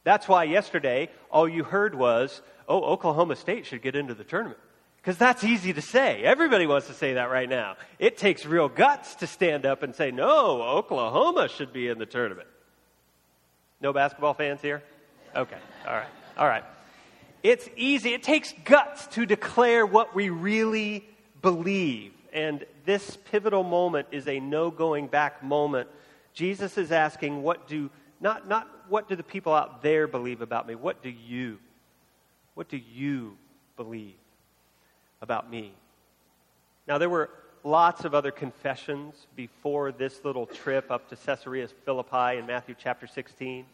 That's 0.03 0.27
why 0.27 0.43
yesterday 0.45 1.09
all 1.29 1.47
you 1.47 1.63
heard 1.63 1.95
was, 1.95 2.41
oh, 2.67 2.81
Oklahoma 2.83 3.35
State 3.35 3.65
should 3.65 3.81
get 3.81 3.95
into 3.95 4.13
the 4.13 4.23
tournament. 4.23 4.59
Because 4.97 5.17
that's 5.17 5.43
easy 5.43 5.73
to 5.73 5.81
say. 5.81 6.23
Everybody 6.23 6.65
wants 6.65 6.87
to 6.87 6.93
say 6.93 7.15
that 7.15 7.29
right 7.29 7.49
now. 7.49 7.75
It 7.99 8.17
takes 8.17 8.45
real 8.45 8.69
guts 8.69 9.15
to 9.15 9.27
stand 9.27 9.65
up 9.65 9.83
and 9.83 9.93
say, 9.93 10.11
no, 10.11 10.61
Oklahoma 10.61 11.49
should 11.49 11.73
be 11.73 11.89
in 11.89 11.99
the 11.99 12.05
tournament. 12.05 12.47
No 13.81 13.91
basketball 13.91 14.33
fans 14.33 14.61
here? 14.61 14.81
Okay, 15.35 15.57
all 15.85 15.93
right, 15.93 16.07
all 16.37 16.47
right. 16.47 16.63
It's 17.43 17.67
easy. 17.75 18.13
It 18.13 18.23
takes 18.23 18.53
guts 18.63 19.07
to 19.07 19.25
declare 19.25 19.85
what 19.85 20.15
we 20.15 20.29
really 20.29 21.03
believe. 21.41 22.13
And 22.31 22.65
this 22.85 23.17
pivotal 23.29 23.63
moment 23.63 24.07
is 24.11 24.27
a 24.29 24.39
no 24.39 24.71
going 24.71 25.07
back 25.07 25.43
moment. 25.43 25.89
Jesus 26.33 26.77
is 26.77 26.93
asking, 26.93 27.43
what 27.43 27.67
do, 27.67 27.89
not, 28.23 28.47
not 28.47 28.69
what 28.87 29.09
do 29.09 29.17
the 29.17 29.23
people 29.23 29.53
out 29.53 29.83
there 29.83 30.07
believe 30.07 30.41
about 30.41 30.65
me? 30.65 30.75
What 30.75 31.03
do 31.03 31.09
you? 31.09 31.59
What 32.53 32.69
do 32.69 32.77
you 32.77 33.37
believe 33.75 34.15
about 35.21 35.51
me? 35.51 35.73
Now, 36.87 36.97
there 36.97 37.09
were 37.09 37.29
lots 37.65 38.05
of 38.05 38.15
other 38.15 38.31
confessions 38.31 39.27
before 39.35 39.91
this 39.91 40.23
little 40.23 40.45
trip 40.45 40.89
up 40.89 41.09
to 41.09 41.17
Caesarea 41.17 41.67
Philippi 41.83 42.37
in 42.37 42.45
Matthew 42.45 42.75
chapter 42.79 43.07
16. 43.07 43.65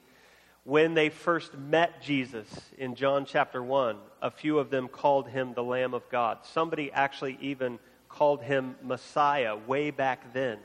When 0.64 0.96
they 0.96 1.10
first 1.10 1.56
met 1.56 2.02
Jesus 2.02 2.48
in 2.76 2.96
John 2.96 3.26
chapter 3.26 3.62
1, 3.62 3.98
a 4.24 4.32
few 4.32 4.58
of 4.58 4.72
them 4.72 4.88
called 4.88 5.28
him 5.28 5.54
the 5.54 5.64
Lamb 5.64 5.94
of 5.94 6.10
God. 6.10 6.40
Somebody 6.44 6.92
actually 6.92 7.38
even 7.40 7.78
called 8.08 8.42
him 8.42 8.76
Messiah 8.82 9.56
way 9.56 9.92
back 9.92 10.34
then. 10.34 10.58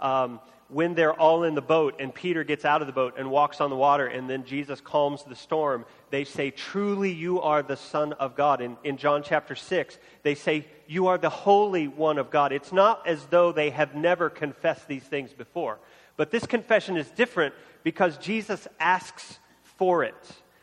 Um, 0.00 0.40
when 0.68 0.94
they're 0.94 1.12
all 1.12 1.44
in 1.44 1.54
the 1.54 1.62
boat 1.62 1.96
and 2.00 2.12
Peter 2.14 2.42
gets 2.42 2.64
out 2.64 2.80
of 2.80 2.86
the 2.86 2.92
boat 2.92 3.14
and 3.18 3.30
walks 3.30 3.60
on 3.60 3.70
the 3.70 3.76
water 3.76 4.06
and 4.06 4.28
then 4.28 4.44
Jesus 4.44 4.80
calms 4.80 5.22
the 5.22 5.36
storm, 5.36 5.84
they 6.10 6.24
say, 6.24 6.50
Truly 6.50 7.12
you 7.12 7.40
are 7.40 7.62
the 7.62 7.76
Son 7.76 8.12
of 8.14 8.34
God. 8.34 8.60
In, 8.60 8.76
in 8.82 8.96
John 8.96 9.22
chapter 9.22 9.54
6, 9.54 9.98
they 10.22 10.34
say, 10.34 10.66
You 10.88 11.06
are 11.06 11.18
the 11.18 11.30
Holy 11.30 11.86
One 11.86 12.18
of 12.18 12.30
God. 12.30 12.52
It's 12.52 12.72
not 12.72 13.06
as 13.06 13.24
though 13.26 13.52
they 13.52 13.70
have 13.70 13.94
never 13.94 14.28
confessed 14.28 14.88
these 14.88 15.04
things 15.04 15.32
before. 15.32 15.78
But 16.16 16.30
this 16.30 16.46
confession 16.46 16.96
is 16.96 17.08
different 17.10 17.54
because 17.84 18.18
Jesus 18.18 18.66
asks 18.80 19.38
for 19.62 20.02
it. 20.02 20.14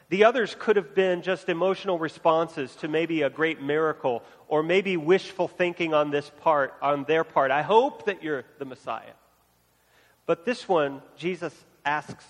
The 0.10 0.26
others 0.26 0.56
could 0.60 0.76
have 0.76 0.94
been 0.94 1.22
just 1.22 1.50
emotional 1.50 1.98
responses 1.98 2.76
to 2.78 2.88
maybe 2.88 3.22
a 3.22 3.30
great 3.30 3.62
miracle 3.62 4.22
or 4.48 4.62
maybe 4.62 4.98
wishful 4.98 5.48
thinking 5.48 5.94
on 5.94 6.12
this 6.12 6.30
part, 6.42 6.74
on 6.82 7.06
their 7.06 7.24
part. 7.24 7.52
I 7.52 7.62
hope 7.62 8.06
that 8.06 8.22
you're 8.22 8.44
the 8.60 8.66
Messiah. 8.66 9.14
But 10.26 10.46
this 10.46 10.68
one, 10.68 11.02
Jesus 11.18 11.54
asks 11.86 12.26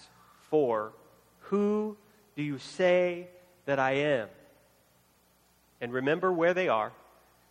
for 0.49 0.93
Who 1.39 1.97
do 2.35 2.43
you 2.43 2.57
say 2.57 3.27
that 3.65 3.79
I 3.79 3.91
am? 3.91 4.27
And 5.81 5.91
remember 5.93 6.31
where 6.31 6.53
they 6.53 6.69
are. 6.69 6.91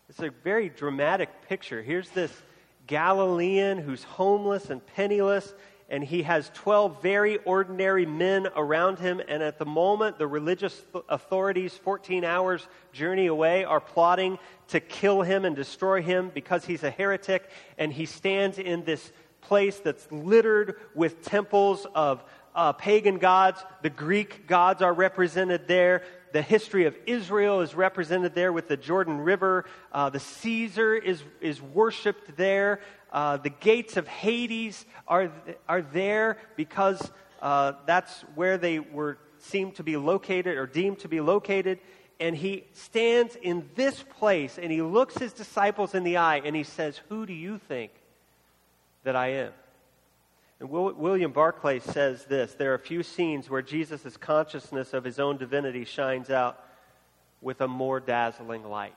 It's 0.09 0.21
a 0.21 0.31
very 0.43 0.69
dramatic 0.69 1.29
picture. 1.49 1.83
Here's 1.83 2.09
this 2.11 2.33
Galilean 2.87 3.79
who's 3.79 4.03
homeless 4.03 4.71
and 4.71 4.85
penniless, 4.95 5.55
and 5.89 6.03
he 6.03 6.23
has 6.23 6.51
12 6.55 7.01
very 7.01 7.39
ordinary 7.39 8.07
men 8.07 8.49
around 8.57 8.99
him. 8.99 9.21
And 9.29 9.43
at 9.43 9.59
the 9.59 9.65
moment, 9.65 10.19
the 10.19 10.27
religious 10.27 10.83
authorities, 11.09 11.75
14 11.75 12.25
hours 12.25 12.67
journey 12.93 13.27
away, 13.27 13.65
are 13.65 13.81
plotting 13.81 14.39
to 14.69 14.81
kill 14.81 15.23
him 15.23 15.45
and 15.45 15.55
destroy 15.55 16.03
him 16.03 16.31
because 16.35 16.65
he's 16.65 16.83
a 16.83 16.91
heretic. 16.91 17.49
And 17.79 17.93
he 17.93 18.07
stands 18.07 18.59
in 18.59 18.85
this 18.85 19.13
place 19.43 19.79
that's 19.81 20.11
littered 20.11 20.77
with 20.95 21.23
temples 21.23 21.87
of 21.95 22.25
uh, 22.55 22.73
pagan 22.73 23.19
gods. 23.19 23.63
The 23.83 23.91
Greek 23.91 24.47
gods 24.47 24.83
are 24.83 24.93
represented 24.93 25.69
there. 25.69 26.03
The 26.33 26.43
history 26.43 26.87
of 26.87 26.97
Israel 27.07 27.61
is 27.61 27.75
represented 27.75 28.35
there 28.35 28.53
with 28.53 28.69
the 28.69 28.77
Jordan 28.77 29.19
River. 29.19 29.67
Uh, 29.93 30.09
the 30.11 30.21
Caesar 30.21 30.95
is, 30.95 31.23
is 31.41 31.61
worshiped 31.61 32.37
there. 32.37 32.81
Uh, 33.13 33.37
the 33.37 33.51
gates 33.51 33.97
of 33.97 34.09
Hades 34.09 34.87
are, 35.07 35.31
are 35.69 35.83
there 35.83 36.39
because 36.57 37.11
uh, 37.43 37.73
that's 37.87 38.23
where 38.35 38.57
they 38.57 38.79
were 38.79 39.19
seemed 39.39 39.75
to 39.75 39.83
be 39.83 39.97
located 39.97 40.57
or 40.57 40.67
deemed 40.67 41.01
to 41.01 41.09
be 41.09 41.21
located. 41.21 41.81
And 42.21 42.37
he 42.37 42.65
stands 42.73 43.37
in 43.43 43.69
this 43.75 44.03
place 44.19 44.57
and 44.57 44.71
he 44.71 44.81
looks 44.81 45.19
his 45.19 45.33
disciples 45.33 45.95
in 45.95 46.05
the 46.05 46.19
eye 46.19 46.41
and 46.45 46.55
he 46.55 46.63
says, 46.63 47.01
Who 47.09 47.27
do 47.27 47.33
you 47.33 47.59
think 47.59 47.91
that 49.05 49.17
I 49.17 49.29
am. 49.29 49.53
And 50.61 50.71
William 50.71 51.33
Barclay 51.33 51.81
says 51.81 52.25
this 52.27 52.55
there 52.55 52.71
are 52.71 52.77
a 52.77 52.79
few 52.79 53.03
scenes 53.03 53.51
where 53.51 53.63
Jesus' 53.63 54.17
consciousness 54.17 54.95
of 54.95 55.03
his 55.03 55.19
own 55.19 55.37
divinity 55.37 55.85
shines 55.85 56.31
out 56.31 56.65
with 57.41 57.61
a 57.61 57.69
more 57.69 57.99
dazzling 57.99 58.65
light. 58.65 58.95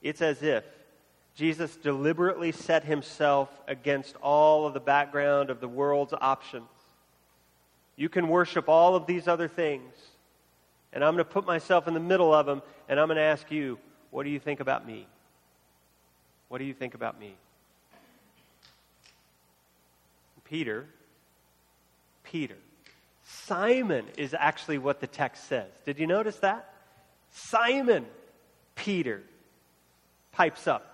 It's 0.00 0.22
as 0.22 0.42
if 0.42 0.64
Jesus 1.34 1.74
deliberately 1.76 2.52
set 2.52 2.84
himself 2.84 3.50
against 3.66 4.16
all 4.22 4.66
of 4.66 4.74
the 4.74 4.80
background 4.80 5.50
of 5.50 5.60
the 5.60 5.68
world's 5.68 6.14
options. 6.20 6.68
You 7.96 8.08
can 8.08 8.28
worship 8.28 8.68
all 8.68 8.94
of 8.94 9.06
these 9.06 9.26
other 9.26 9.48
things, 9.48 9.92
and 10.92 11.02
I'm 11.02 11.14
going 11.14 11.24
to 11.24 11.30
put 11.30 11.46
myself 11.46 11.88
in 11.88 11.94
the 11.94 12.00
middle 12.00 12.32
of 12.32 12.46
them, 12.46 12.62
and 12.88 13.00
I'm 13.00 13.08
going 13.08 13.16
to 13.16 13.22
ask 13.22 13.50
you, 13.50 13.78
what 14.10 14.22
do 14.22 14.30
you 14.30 14.38
think 14.38 14.60
about 14.60 14.86
me? 14.86 15.06
What 16.48 16.58
do 16.58 16.64
you 16.64 16.74
think 16.74 16.94
about 16.94 17.18
me? 17.18 17.34
Peter, 20.48 20.86
Peter. 22.24 22.56
Simon 23.24 24.04
is 24.16 24.34
actually 24.38 24.78
what 24.78 25.00
the 25.00 25.06
text 25.06 25.48
says. 25.48 25.70
Did 25.84 25.98
you 25.98 26.06
notice 26.06 26.36
that? 26.36 26.72
Simon 27.32 28.06
Peter 28.76 29.22
pipes 30.32 30.66
up. 30.66 30.92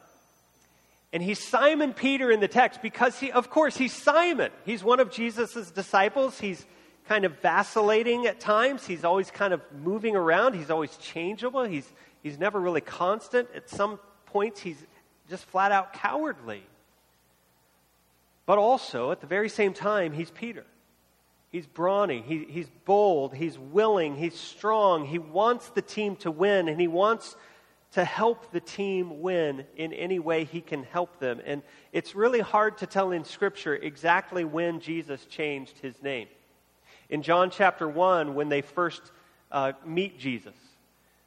And 1.13 1.23
he's 1.23 1.39
Simon 1.39 1.93
Peter 1.93 2.31
in 2.31 2.41
the 2.41 2.49
text 2.49 2.81
because 2.81 3.19
he, 3.19 3.31
of 3.31 3.51
course, 3.51 3.77
he's 3.77 3.93
Simon. 3.93 4.51
He's 4.65 4.83
one 4.83 4.99
of 4.99 5.11
Jesus' 5.11 5.71
disciples. 5.71 6.41
He's 6.41 6.65
kind 7.07 7.27
of 7.27 7.39
vacillating 7.41 8.27
at 8.27 8.41
times. 8.41 8.87
He's 8.87 9.05
always 9.05 9.31
kind 9.31 9.53
of 9.53 9.61
moving 9.83 10.17
around. 10.17 10.55
He's 10.55 10.71
always 10.71 10.97
changeable. 10.97 11.65
He's, 11.65 11.87
he's 12.23 12.39
never 12.39 12.59
really 12.59 12.81
constant. 12.81 13.49
At 13.55 13.69
some 13.69 14.01
points, 14.27 14.61
he's 14.61 14.83
just 15.29 15.45
flat 15.45 15.71
out 15.71 15.93
cowardly. 15.93 16.63
But 18.47 18.59
also, 18.59 19.11
at 19.13 19.21
the 19.21 19.27
very 19.27 19.49
same 19.49 19.73
time, 19.73 20.13
he's 20.13 20.31
Peter. 20.31 20.65
He's 21.51 21.67
brawny, 21.67 22.23
he, 22.23 22.47
he's 22.49 22.71
bold, 22.87 23.35
he's 23.35 23.59
willing, 23.59 24.17
he's 24.17 24.35
strong. 24.35 25.05
He 25.05 25.19
wants 25.19 25.69
the 25.69 25.83
team 25.83 26.17
to 26.17 26.31
win, 26.31 26.67
and 26.67 26.81
he 26.81 26.89
wants 26.89 27.37
to 27.93 28.05
help 28.05 28.51
the 28.53 28.61
team 28.61 29.21
win 29.21 29.67
in 29.77 29.93
any 29.93 30.19
way 30.19 30.45
he 30.45 30.63
can 30.63 30.83
help 30.83 31.19
them. 31.19 31.43
And 31.45 31.63
it's 31.93 32.15
really 32.15 32.41
hard 32.41 32.79
to 32.79 32.87
tell 32.87 33.11
in 33.13 33.25
Scripture 33.25 33.75
exactly 33.75 34.45
when 34.45 34.81
Jesus 34.81 35.27
changed 35.27 35.79
his 35.79 36.03
name. 36.03 36.29
In 37.11 37.21
John 37.21 37.51
chapter 37.51 37.87
1, 37.87 38.35
when 38.35 38.49
they 38.49 38.63
first 38.63 39.03
uh, 39.51 39.73
meet 39.85 40.19
Jesus, 40.19 40.55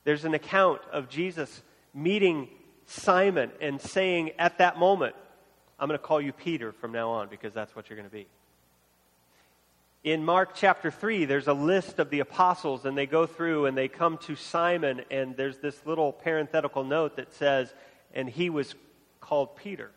there's 0.05 0.25
an 0.25 0.33
account 0.33 0.81
of 0.91 1.07
Jesus 1.07 1.61
meeting 1.93 2.49
Simon 2.87 3.51
and 3.61 3.79
saying 3.79 4.31
at 4.39 4.57
that 4.57 4.79
moment, 4.79 5.15
I'm 5.77 5.87
going 5.87 5.99
to 5.99 6.03
call 6.05 6.21
you 6.21 6.31
Peter 6.31 6.71
from 6.71 6.91
now 6.91 7.09
on 7.11 7.27
because 7.27 7.53
that's 7.53 7.75
what 7.75 7.89
you're 7.89 7.97
going 7.97 8.09
to 8.09 8.13
be. 8.13 8.27
in 10.05 10.23
Mark 10.23 10.51
chapter 10.55 10.91
3, 10.91 11.25
there's 11.25 11.47
a 11.47 11.53
list 11.53 11.99
of 11.99 12.09
the 12.09 12.19
apostles, 12.19 12.85
and 12.85 12.97
they 12.97 13.07
go 13.07 13.25
through 13.25 13.65
and 13.65 13.75
they 13.75 13.87
come 13.87 14.17
to 14.19 14.35
Simon, 14.35 15.01
and 15.09 15.35
there's 15.35 15.57
this 15.57 15.85
little 15.85 16.13
parenthetical 16.13 16.83
note 16.83 17.17
that 17.17 17.33
says, 17.33 17.73
and 18.13 18.29
he 18.29 18.49
was 18.49 18.75
called 19.19 19.55
Peter. 19.57 19.91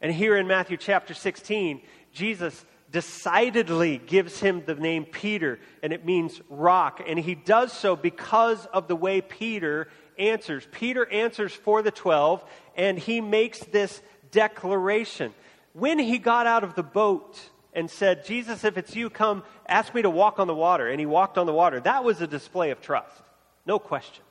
And 0.00 0.12
here 0.12 0.36
in 0.36 0.46
Matthew 0.46 0.76
chapter 0.76 1.14
16, 1.14 1.80
Jesus 2.12 2.64
decidedly 2.90 3.98
gives 3.98 4.38
him 4.40 4.62
the 4.66 4.74
name 4.74 5.04
Peter, 5.04 5.58
and 5.82 5.92
it 5.92 6.04
means 6.04 6.40
rock. 6.50 7.00
And 7.06 7.18
he 7.18 7.34
does 7.34 7.72
so 7.72 7.96
because 7.96 8.66
of 8.66 8.88
the 8.88 8.96
way 8.96 9.20
Peter 9.20 9.88
answers. 10.18 10.66
Peter 10.70 11.10
answers 11.10 11.52
for 11.52 11.82
the 11.82 11.90
12, 11.90 12.44
and 12.76 12.98
he 12.98 13.20
makes 13.20 13.60
this 13.60 14.02
declaration. 14.34 15.32
When 15.72 15.98
he 15.98 16.18
got 16.18 16.46
out 16.46 16.62
of 16.62 16.74
the 16.74 16.82
boat, 16.82 17.40
and 17.74 17.90
said, 17.90 18.24
Jesus, 18.24 18.64
if 18.64 18.78
it's 18.78 18.94
you, 18.94 19.10
come 19.10 19.42
ask 19.68 19.94
me 19.94 20.02
to 20.02 20.10
walk 20.10 20.38
on 20.38 20.46
the 20.46 20.54
water. 20.54 20.88
And 20.88 21.00
he 21.00 21.06
walked 21.06 21.36
on 21.36 21.46
the 21.46 21.52
water. 21.52 21.80
That 21.80 22.04
was 22.04 22.20
a 22.20 22.26
display 22.26 22.70
of 22.70 22.80
trust, 22.80 23.20
no 23.66 23.78
question. 23.78 24.24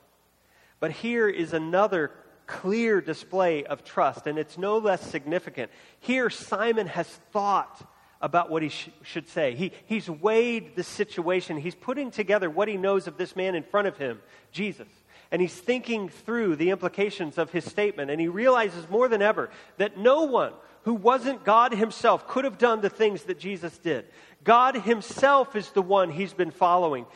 But 0.80 0.92
here 0.92 1.28
is 1.28 1.54
another 1.54 2.12
clear 2.46 3.02
display 3.02 3.64
of 3.64 3.84
trust, 3.84 4.28
and 4.28 4.38
it's 4.38 4.58
no 4.58 4.78
less 4.78 5.02
significant. 5.02 5.72
Here, 6.00 6.30
Simon 6.30 6.88
has 6.88 7.08
thought 7.32 7.90
about 8.22 8.50
what 8.50 8.64
he 8.64 8.70
sh- 8.70 8.90
should 9.04 9.28
say. 9.28 9.56
He, 9.56 9.72
he's 9.86 10.10
weighed 10.10 10.76
the 10.76 10.84
situation, 10.84 11.58
he's 11.58 11.76
putting 11.76 12.12
together 12.12 12.50
what 12.50 12.68
he 12.68 12.78
knows 12.78 13.08
of 13.08 13.18
this 13.18 13.36
man 13.36 13.56
in 13.56 13.64
front 13.64 13.88
of 13.88 13.98
him, 13.98 14.22
Jesus. 14.52 14.88
And 15.34 15.42
he's 15.42 15.56
thinking 15.56 16.10
through 16.10 16.58
the 16.58 16.70
implications 16.70 17.40
of 17.40 17.52
his 17.52 17.66
statement, 17.66 18.12
and 18.12 18.22
he 18.22 18.28
realizes 18.28 18.88
more 18.88 19.08
than 19.08 19.24
ever 19.24 19.50
that 19.78 19.98
no 19.98 20.26
one 20.26 20.54
who 20.84 20.94
wasn't 20.94 21.44
God 21.44 21.74
himself 21.74 22.28
could 22.28 22.46
have 22.46 22.60
done 22.60 22.82
the 22.82 22.90
things 22.90 23.24
that 23.24 23.40
Jesus 23.40 23.76
did. 23.80 24.06
God 24.44 24.76
himself 24.76 25.56
is 25.56 25.72
the 25.72 25.82
one 25.82 26.12
he's 26.12 26.34
been 26.34 26.52
following. 26.52 27.08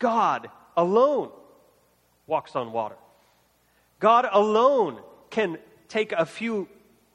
God 0.00 0.50
alone 0.76 1.30
walks 2.26 2.56
on 2.56 2.72
water. 2.72 2.96
God 4.00 4.26
alone 4.32 4.98
can 5.30 5.58
take 5.88 6.10
a 6.10 6.26
few 6.26 6.68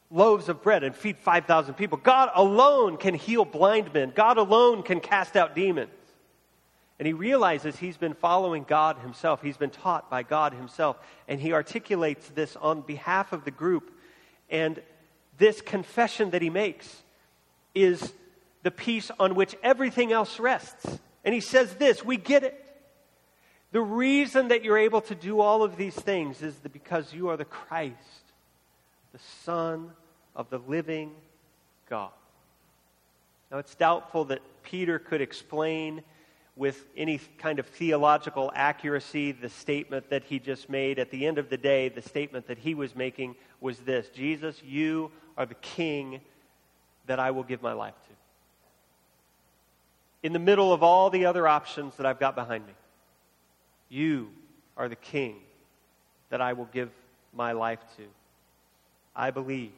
loaves 0.10 0.48
of 0.48 0.64
bread 0.64 0.86
and 0.86 0.96
feed 0.96 1.18
5,000 1.18 1.74
people. 1.74 1.98
God 1.98 2.30
alone 2.34 2.96
can 2.96 3.14
heal 3.14 3.44
blind 3.44 3.94
men. 3.94 4.14
God 4.16 4.38
alone 4.38 4.84
can 4.84 5.02
cast 5.02 5.36
out 5.36 5.54
demons. 5.54 5.92
And 7.00 7.08
he 7.08 7.14
realizes 7.14 7.78
he's 7.78 7.98
been 7.98 8.14
following 8.14 8.66
God 8.66 8.98
himself. 8.98 9.42
He's 9.42 9.56
been 9.56 9.70
taught 9.70 10.10
by 10.10 10.22
God 10.22 10.54
himself. 10.54 11.00
And 11.30 11.40
he 11.40 11.54
articulates 11.54 12.28
this 12.30 12.58
on 12.58 12.82
behalf 12.82 13.32
of 13.32 13.46
the 13.46 13.52
group. 13.52 13.92
And 14.50 14.82
this 15.38 15.62
confession 15.62 16.32
that 16.32 16.42
he 16.42 16.50
makes 16.50 17.04
is 17.74 18.14
the 18.64 18.72
piece 18.72 19.10
on 19.18 19.36
which 19.36 19.56
everything 19.64 20.12
else 20.12 20.40
rests. 20.40 21.00
And 21.24 21.34
he 21.34 21.40
says 21.40 21.76
this 21.76 22.04
we 22.04 22.18
get 22.18 22.44
it. 22.44 22.66
The 23.72 23.82
reason 23.82 24.50
that 24.50 24.64
you're 24.64 24.78
able 24.80 25.02
to 25.02 25.16
do 25.16 25.40
all 25.40 25.64
of 25.64 25.78
these 25.78 25.96
things 25.96 26.42
is 26.42 26.56
because 26.56 27.14
you 27.14 27.30
are 27.30 27.38
the 27.38 27.46
Christ, 27.46 27.94
the 29.14 29.20
Son 29.44 29.92
of 30.36 30.50
the 30.50 30.58
living 30.58 31.12
God. 31.90 32.10
Now, 33.52 33.60
it's 33.60 33.76
doubtful 33.76 34.26
that 34.26 34.42
Peter 34.64 35.00
could 35.00 35.22
explain 35.22 36.04
with 36.60 36.86
any 36.98 37.18
kind 37.38 37.58
of 37.58 37.66
theological 37.66 38.52
accuracy 38.54 39.32
the 39.32 39.48
statement 39.48 40.10
that 40.10 40.26
he 40.26 40.40
just 40.40 40.70
made. 40.70 41.00
At 41.00 41.10
the 41.10 41.26
end 41.26 41.38
of 41.38 41.50
the 41.50 41.56
day, 41.56 41.88
the 41.88 42.02
statement 42.02 42.48
that 42.48 42.58
he 42.58 42.76
was 42.76 42.98
making 42.98 43.38
was 43.62 43.80
this 43.80 44.10
Jesus, 44.10 44.62
you 44.62 45.10
are 45.38 45.46
the 45.46 45.56
king 45.56 46.20
that 47.08 47.18
I 47.18 47.32
will 47.32 47.44
give 47.44 47.62
my 47.62 47.72
life 47.72 47.96
to. 47.96 48.14
In 50.22 50.34
the 50.34 50.40
middle 50.40 50.74
of 50.74 50.84
all 50.84 51.10
the 51.10 51.26
other 51.28 51.48
options 51.48 51.96
that 51.96 52.06
I've 52.06 52.20
got 52.20 52.36
behind 52.36 52.68
me, 52.68 52.74
you 53.88 54.28
are 54.76 54.90
the 54.90 54.98
king 54.98 55.38
that 56.30 56.42
I 56.42 56.52
will 56.52 56.68
give 56.74 56.90
my 57.34 57.54
life 57.54 57.80
to. 57.96 58.04
I 59.16 59.32
believe 59.32 59.72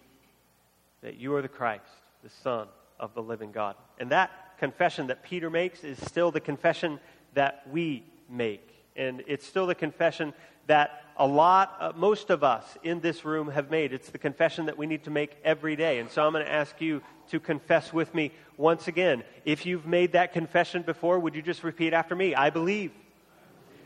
that 1.04 1.16
you 1.18 1.36
are 1.36 1.44
the 1.44 1.48
Christ, 1.48 1.84
the 2.24 2.32
Son 2.42 2.68
of 3.00 3.14
the 3.14 3.22
living 3.22 3.52
God. 3.52 3.76
And 4.00 4.10
that 4.10 4.32
confession 4.62 5.08
that 5.08 5.24
Peter 5.24 5.50
makes 5.50 5.84
is 5.84 5.98
still 6.06 6.30
the 6.30 6.40
confession 6.40 7.00
that 7.34 7.64
we 7.72 8.04
make. 8.30 8.70
And 8.96 9.24
it's 9.26 9.48
still 9.48 9.66
the 9.66 9.74
confession 9.74 10.36
that 10.68 11.04
a 11.18 11.26
lot, 11.26 11.76
uh, 11.80 11.94
most 11.96 12.30
of 12.30 12.44
us 12.44 12.78
in 12.84 13.00
this 13.00 13.26
room 13.26 13.50
have 13.50 13.72
made. 13.72 13.92
It's 13.92 14.12
the 14.12 14.20
confession 14.20 14.68
that 14.68 14.78
we 14.78 14.86
need 14.86 15.06
to 15.06 15.10
make 15.10 15.36
every 15.44 15.76
day. 15.76 15.98
And 15.98 16.12
so 16.12 16.24
I'm 16.24 16.32
going 16.34 16.46
to 16.46 16.52
ask 16.52 16.80
you 16.80 17.02
to 17.32 17.40
confess 17.40 17.92
with 17.92 18.14
me 18.14 18.34
once 18.56 18.88
again. 18.88 19.24
If 19.46 19.66
you've 19.66 19.88
made 19.88 20.12
that 20.12 20.32
confession 20.32 20.84
before, 20.84 21.18
would 21.18 21.34
you 21.34 21.42
just 21.42 21.64
repeat 21.64 21.92
after 21.92 22.16
me? 22.16 22.36
I 22.36 22.52
believe 22.52 22.92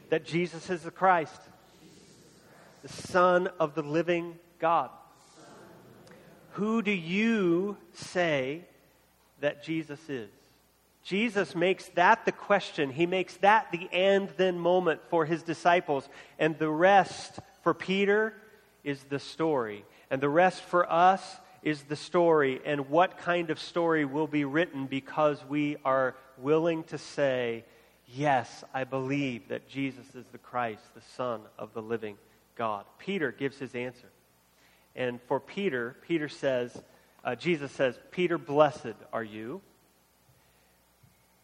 that 0.10 0.26
Jesus 0.26 0.70
is 0.70 0.82
the 0.82 0.92
Christ, 0.92 1.42
the 2.82 2.90
Son 2.90 3.48
of 3.62 3.76
the 3.76 3.82
living 3.82 4.36
God. 4.60 4.90
Who 6.52 6.82
do 6.82 6.92
you 6.92 7.78
say 7.94 8.66
that 9.40 9.64
Jesus 9.64 10.10
is? 10.10 10.30
Jesus 11.06 11.54
makes 11.54 11.88
that 11.90 12.26
the 12.26 12.32
question. 12.32 12.90
He 12.90 13.06
makes 13.06 13.38
that 13.38 13.72
the 13.72 13.88
and 13.94 14.28
then 14.38 14.58
moment 14.58 15.02
for 15.10 15.24
his 15.24 15.44
disciples. 15.44 16.10
And 16.40 16.58
the 16.58 16.70
rest 16.70 17.40
for 17.62 17.76
Peter 17.76 18.34
is 18.84 19.04
the 19.04 19.20
story. 19.20 19.86
And 20.10 20.20
the 20.20 20.30
rest 20.30 20.64
for 20.64 20.92
us 20.92 21.22
is 21.62 21.84
the 21.84 21.96
story. 21.96 22.60
And 22.66 22.90
what 22.90 23.20
kind 23.20 23.52
of 23.52 23.60
story 23.60 24.04
will 24.04 24.26
be 24.26 24.46
written 24.46 24.88
because 24.88 25.46
we 25.48 25.78
are 25.86 26.16
willing 26.40 26.84
to 26.86 26.98
say, 26.98 27.66
Yes, 28.08 28.64
I 28.74 28.84
believe 28.84 29.48
that 29.50 29.68
Jesus 29.68 30.16
is 30.16 30.26
the 30.32 30.38
Christ, 30.40 30.82
the 30.96 31.02
Son 31.16 31.42
of 31.58 31.74
the 31.74 31.82
living 31.82 32.18
God. 32.56 32.86
Peter 32.98 33.32
gives 33.32 33.60
his 33.60 33.76
answer. 33.76 34.10
And 34.96 35.20
for 35.28 35.40
Peter, 35.40 35.98
Peter 36.08 36.30
says, 36.30 36.82
uh, 37.24 37.36
Jesus 37.36 37.72
says, 37.72 37.98
Peter, 38.12 38.38
blessed 38.38 38.94
are 39.12 39.24
you 39.24 39.62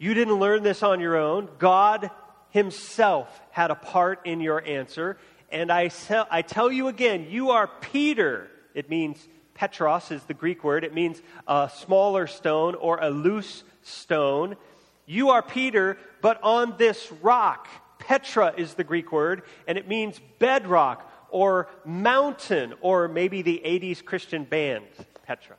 you 0.02 0.16
didn't 0.16 0.40
learn 0.40 0.64
this 0.64 0.82
on 0.82 1.00
your 1.00 1.16
own. 1.16 1.48
God 1.60 2.10
Himself 2.50 3.40
had 3.52 3.70
a 3.70 3.76
part 3.76 4.26
in 4.26 4.42
your 4.42 4.60
answer. 4.66 5.20
And 5.52 5.72
I, 5.72 5.92
I 6.32 6.42
tell 6.42 6.72
you 6.72 6.88
again, 6.88 7.28
you 7.30 7.52
are 7.52 7.68
Peter. 7.68 8.50
It 8.74 8.90
means 8.90 9.20
Petros 9.54 10.10
is 10.10 10.24
the 10.24 10.34
Greek 10.34 10.64
word. 10.64 10.84
It 10.84 10.96
means 10.96 11.22
a 11.48 11.70
smaller 11.72 12.26
stone 12.26 12.74
or 12.74 12.98
a 13.00 13.12
loose 13.12 13.64
stone. 13.84 14.58
You 15.06 15.30
are 15.30 15.44
Peter, 15.44 16.00
but 16.20 16.42
on 16.42 16.78
this 16.80 17.12
rock. 17.22 17.68
Petra 18.00 18.56
is 18.58 18.74
the 18.74 18.84
Greek 18.84 19.12
word, 19.12 19.44
and 19.68 19.78
it 19.78 19.88
means 19.88 20.20
bedrock 20.40 21.08
or 21.30 21.70
mountain, 21.86 22.74
or 22.82 23.08
maybe 23.08 23.44
the 23.44 23.62
80s 23.64 24.04
Christian 24.04 24.46
band, 24.46 24.86
Petra. 25.28 25.58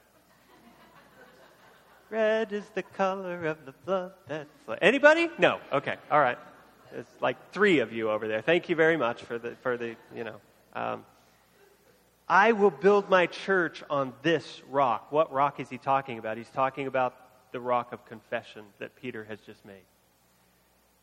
Red 2.13 2.53
is 2.53 2.69
the 2.75 2.83
color 2.83 3.47
of 3.47 3.65
the 3.65 3.73
blood. 3.87 4.13
Anybody? 4.83 5.31
No. 5.39 5.61
Okay. 5.73 5.97
All 6.11 6.21
right. 6.21 6.37
It's 6.95 7.11
like 7.23 7.39
three 7.53 7.79
of 7.79 7.91
you 7.91 8.11
over 8.11 8.29
there. 8.29 8.43
Thank 8.43 8.69
you 8.69 8.77
very 8.77 8.99
much 8.99 9.23
for 9.23 9.39
the 9.39 9.57
for 9.63 9.79
the 9.79 9.97
you 10.15 10.25
know. 10.25 10.37
Um, 10.75 11.07
I 12.29 12.53
will 12.53 12.71
build 12.71 13.09
my 13.09 13.27
church 13.27 13.83
on 13.89 14.13
this 14.21 14.61
rock. 14.69 15.11
What 15.11 15.33
rock 15.33 15.59
is 15.59 15.71
he 15.71 15.79
talking 15.79 16.19
about? 16.19 16.37
He's 16.37 16.51
talking 16.51 16.87
about 16.87 17.15
the 17.51 17.61
rock 17.61 17.95
of 17.95 18.05
confession 18.05 18.65
that 18.79 18.95
Peter 19.01 19.25
has 19.25 19.41
just 19.41 19.65
made. 19.65 19.85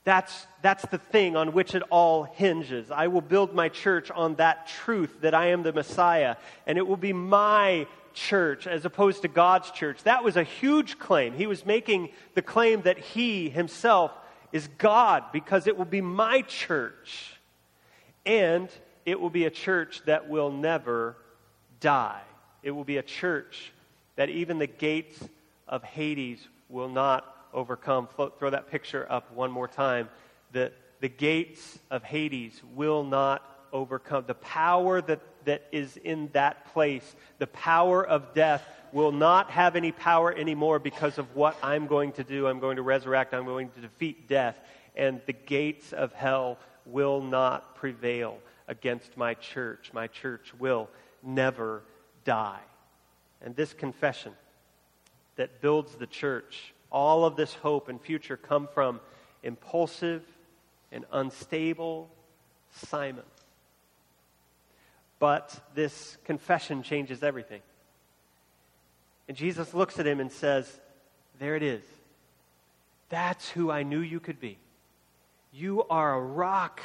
That's, 0.03 0.47
that's 0.61 0.85
the 0.87 0.97
thing 0.97 1.35
on 1.35 1.53
which 1.53 1.75
it 1.75 1.83
all 1.89 2.23
hinges. 2.23 2.89
I 2.89 3.07
will 3.07 3.21
build 3.21 3.53
my 3.53 3.69
church 3.69 4.09
on 4.11 4.35
that 4.35 4.67
truth 4.67 5.21
that 5.21 5.33
I 5.33 5.47
am 5.47 5.63
the 5.63 5.73
Messiah, 5.73 6.37
and 6.65 6.77
it 6.77 6.87
will 6.87 6.97
be 6.97 7.13
my 7.13 7.85
church 8.13 8.65
as 8.65 8.85
opposed 8.85 9.21
to 9.21 9.27
God's 9.27 9.71
church. 9.71 10.03
That 10.03 10.23
was 10.23 10.35
a 10.35 10.43
huge 10.43 10.99
claim. 10.99 11.33
He 11.33 11.47
was 11.47 11.65
making 11.65 12.09
the 12.33 12.41
claim 12.41 12.81
that 12.83 12.97
he 12.97 13.49
himself 13.49 14.11
is 14.51 14.67
God 14.77 15.25
because 15.31 15.67
it 15.67 15.77
will 15.77 15.85
be 15.85 16.01
my 16.01 16.41
church. 16.41 17.35
And 18.25 18.69
it 19.05 19.19
will 19.19 19.29
be 19.29 19.45
a 19.45 19.49
church 19.49 20.01
that 20.05 20.29
will 20.29 20.51
never 20.51 21.15
die. 21.79 22.21
It 22.63 22.71
will 22.71 22.83
be 22.83 22.97
a 22.97 23.03
church 23.03 23.71
that 24.15 24.29
even 24.29 24.59
the 24.59 24.67
gates 24.67 25.17
of 25.67 25.83
Hades 25.83 26.45
will 26.67 26.89
not 26.89 27.25
overcome. 27.53 28.07
Throw 28.07 28.49
that 28.49 28.69
picture 28.69 29.05
up 29.09 29.33
one 29.33 29.51
more 29.51 29.67
time. 29.67 30.09
The, 30.51 30.71
the 30.99 31.09
gates 31.09 31.79
of 31.91 32.03
Hades 32.03 32.61
will 32.75 33.03
not 33.03 33.43
overcome. 33.71 34.25
The 34.27 34.35
power 34.35 35.01
that 35.01 35.21
that 35.45 35.65
is 35.71 35.97
in 35.97 36.29
that 36.33 36.71
place. 36.73 37.15
The 37.37 37.47
power 37.47 38.05
of 38.05 38.33
death 38.33 38.63
will 38.91 39.11
not 39.11 39.51
have 39.51 39.75
any 39.75 39.91
power 39.91 40.33
anymore 40.33 40.79
because 40.79 41.17
of 41.17 41.35
what 41.35 41.57
I'm 41.63 41.87
going 41.87 42.11
to 42.13 42.23
do. 42.23 42.47
I'm 42.47 42.59
going 42.59 42.77
to 42.77 42.81
resurrect, 42.81 43.33
I'm 43.33 43.45
going 43.45 43.69
to 43.71 43.81
defeat 43.81 44.27
death, 44.27 44.55
and 44.95 45.21
the 45.25 45.33
gates 45.33 45.93
of 45.93 46.13
hell 46.13 46.57
will 46.85 47.21
not 47.21 47.75
prevail 47.75 48.37
against 48.67 49.17
my 49.17 49.33
church. 49.35 49.91
My 49.93 50.07
church 50.07 50.53
will 50.59 50.89
never 51.23 51.83
die. 52.25 52.61
And 53.41 53.55
this 53.55 53.73
confession 53.73 54.33
that 55.35 55.61
builds 55.61 55.95
the 55.95 56.07
church 56.07 56.73
all 56.91 57.25
of 57.25 57.35
this 57.35 57.53
hope 57.53 57.89
and 57.89 58.01
future 58.01 58.37
come 58.37 58.67
from 58.73 58.99
impulsive 59.43 60.23
and 60.91 61.05
unstable 61.11 62.09
Simon. 62.87 63.23
But 65.19 65.59
this 65.75 66.17
confession 66.23 66.81
changes 66.83 67.23
everything. 67.23 67.61
And 69.27 69.35
Jesus 69.37 69.73
looks 69.73 69.99
at 69.99 70.07
him 70.07 70.19
and 70.19 70.31
says, 70.31 70.79
There 71.39 71.55
it 71.55 71.63
is. 71.63 71.83
That's 73.09 73.49
who 73.49 73.69
I 73.69 73.83
knew 73.83 73.99
you 73.99 74.19
could 74.19 74.39
be. 74.39 74.57
You 75.51 75.83
are 75.89 76.15
a 76.15 76.21
rock. 76.21 76.81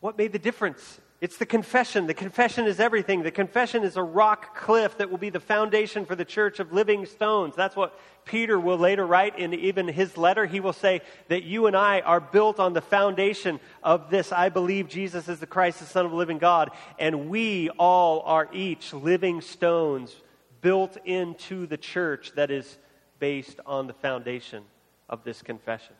What 0.00 0.18
made 0.18 0.32
the 0.32 0.38
difference? 0.38 1.00
It's 1.18 1.38
the 1.38 1.46
confession. 1.46 2.06
The 2.06 2.14
confession 2.14 2.66
is 2.66 2.78
everything. 2.78 3.22
The 3.22 3.30
confession 3.30 3.84
is 3.84 3.96
a 3.96 4.02
rock 4.02 4.54
cliff 4.54 4.98
that 4.98 5.10
will 5.10 5.16
be 5.16 5.30
the 5.30 5.40
foundation 5.40 6.04
for 6.04 6.14
the 6.14 6.26
church 6.26 6.60
of 6.60 6.74
living 6.74 7.06
stones. 7.06 7.54
That's 7.56 7.74
what 7.74 7.98
Peter 8.26 8.60
will 8.60 8.76
later 8.76 9.06
write 9.06 9.38
in 9.38 9.54
even 9.54 9.88
his 9.88 10.18
letter. 10.18 10.44
He 10.44 10.60
will 10.60 10.74
say 10.74 11.00
that 11.28 11.42
you 11.42 11.68
and 11.68 11.76
I 11.76 12.00
are 12.00 12.20
built 12.20 12.60
on 12.60 12.74
the 12.74 12.82
foundation 12.82 13.60
of 13.82 14.10
this 14.10 14.30
I 14.30 14.50
believe 14.50 14.88
Jesus 14.88 15.26
is 15.26 15.40
the 15.40 15.46
Christ, 15.46 15.78
the 15.78 15.86
Son 15.86 16.04
of 16.04 16.10
the 16.10 16.18
living 16.18 16.38
God. 16.38 16.70
And 16.98 17.30
we 17.30 17.70
all 17.70 18.20
are 18.26 18.48
each 18.52 18.92
living 18.92 19.40
stones 19.40 20.14
built 20.60 20.98
into 21.06 21.66
the 21.66 21.78
church 21.78 22.32
that 22.34 22.50
is 22.50 22.76
based 23.20 23.58
on 23.64 23.86
the 23.86 23.94
foundation 23.94 24.64
of 25.08 25.24
this 25.24 25.40
confession. 25.40 25.94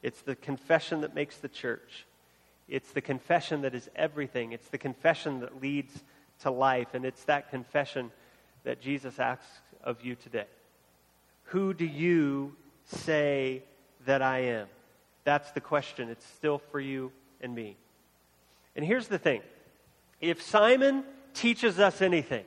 It's 0.00 0.22
the 0.22 0.36
confession 0.36 1.00
that 1.00 1.12
makes 1.12 1.38
the 1.38 1.48
church. 1.48 2.06
It's 2.68 2.90
the 2.92 3.00
confession 3.00 3.62
that 3.62 3.74
is 3.74 3.88
everything. 3.94 4.52
It's 4.52 4.68
the 4.68 4.78
confession 4.78 5.40
that 5.40 5.62
leads 5.62 6.02
to 6.40 6.50
life. 6.50 6.88
And 6.94 7.04
it's 7.04 7.24
that 7.24 7.50
confession 7.50 8.10
that 8.64 8.80
Jesus 8.80 9.18
asks 9.18 9.46
of 9.82 10.04
you 10.04 10.16
today. 10.16 10.46
Who 11.44 11.72
do 11.72 11.84
you 11.84 12.56
say 12.86 13.62
that 14.04 14.22
I 14.22 14.38
am? 14.40 14.66
That's 15.24 15.50
the 15.52 15.60
question. 15.60 16.08
It's 16.08 16.26
still 16.26 16.58
for 16.58 16.80
you 16.80 17.12
and 17.40 17.54
me. 17.54 17.76
And 18.74 18.84
here's 18.84 19.08
the 19.08 19.18
thing 19.18 19.42
if 20.20 20.42
Simon 20.42 21.04
teaches 21.34 21.78
us 21.78 22.02
anything, 22.02 22.44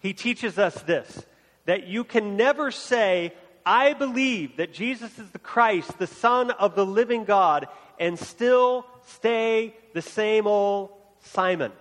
he 0.00 0.12
teaches 0.12 0.58
us 0.58 0.74
this 0.82 1.24
that 1.66 1.86
you 1.86 2.04
can 2.04 2.36
never 2.36 2.70
say, 2.70 3.32
I 3.64 3.94
believe 3.94 4.58
that 4.58 4.74
Jesus 4.74 5.18
is 5.18 5.30
the 5.30 5.38
Christ, 5.38 5.98
the 5.98 6.06
Son 6.06 6.50
of 6.50 6.74
the 6.74 6.84
living 6.84 7.24
God, 7.24 7.66
and 7.98 8.18
still 8.18 8.86
stay 9.06 9.74
the 9.92 10.02
same 10.02 10.46
old 10.46 10.90
Simon. 11.20 11.72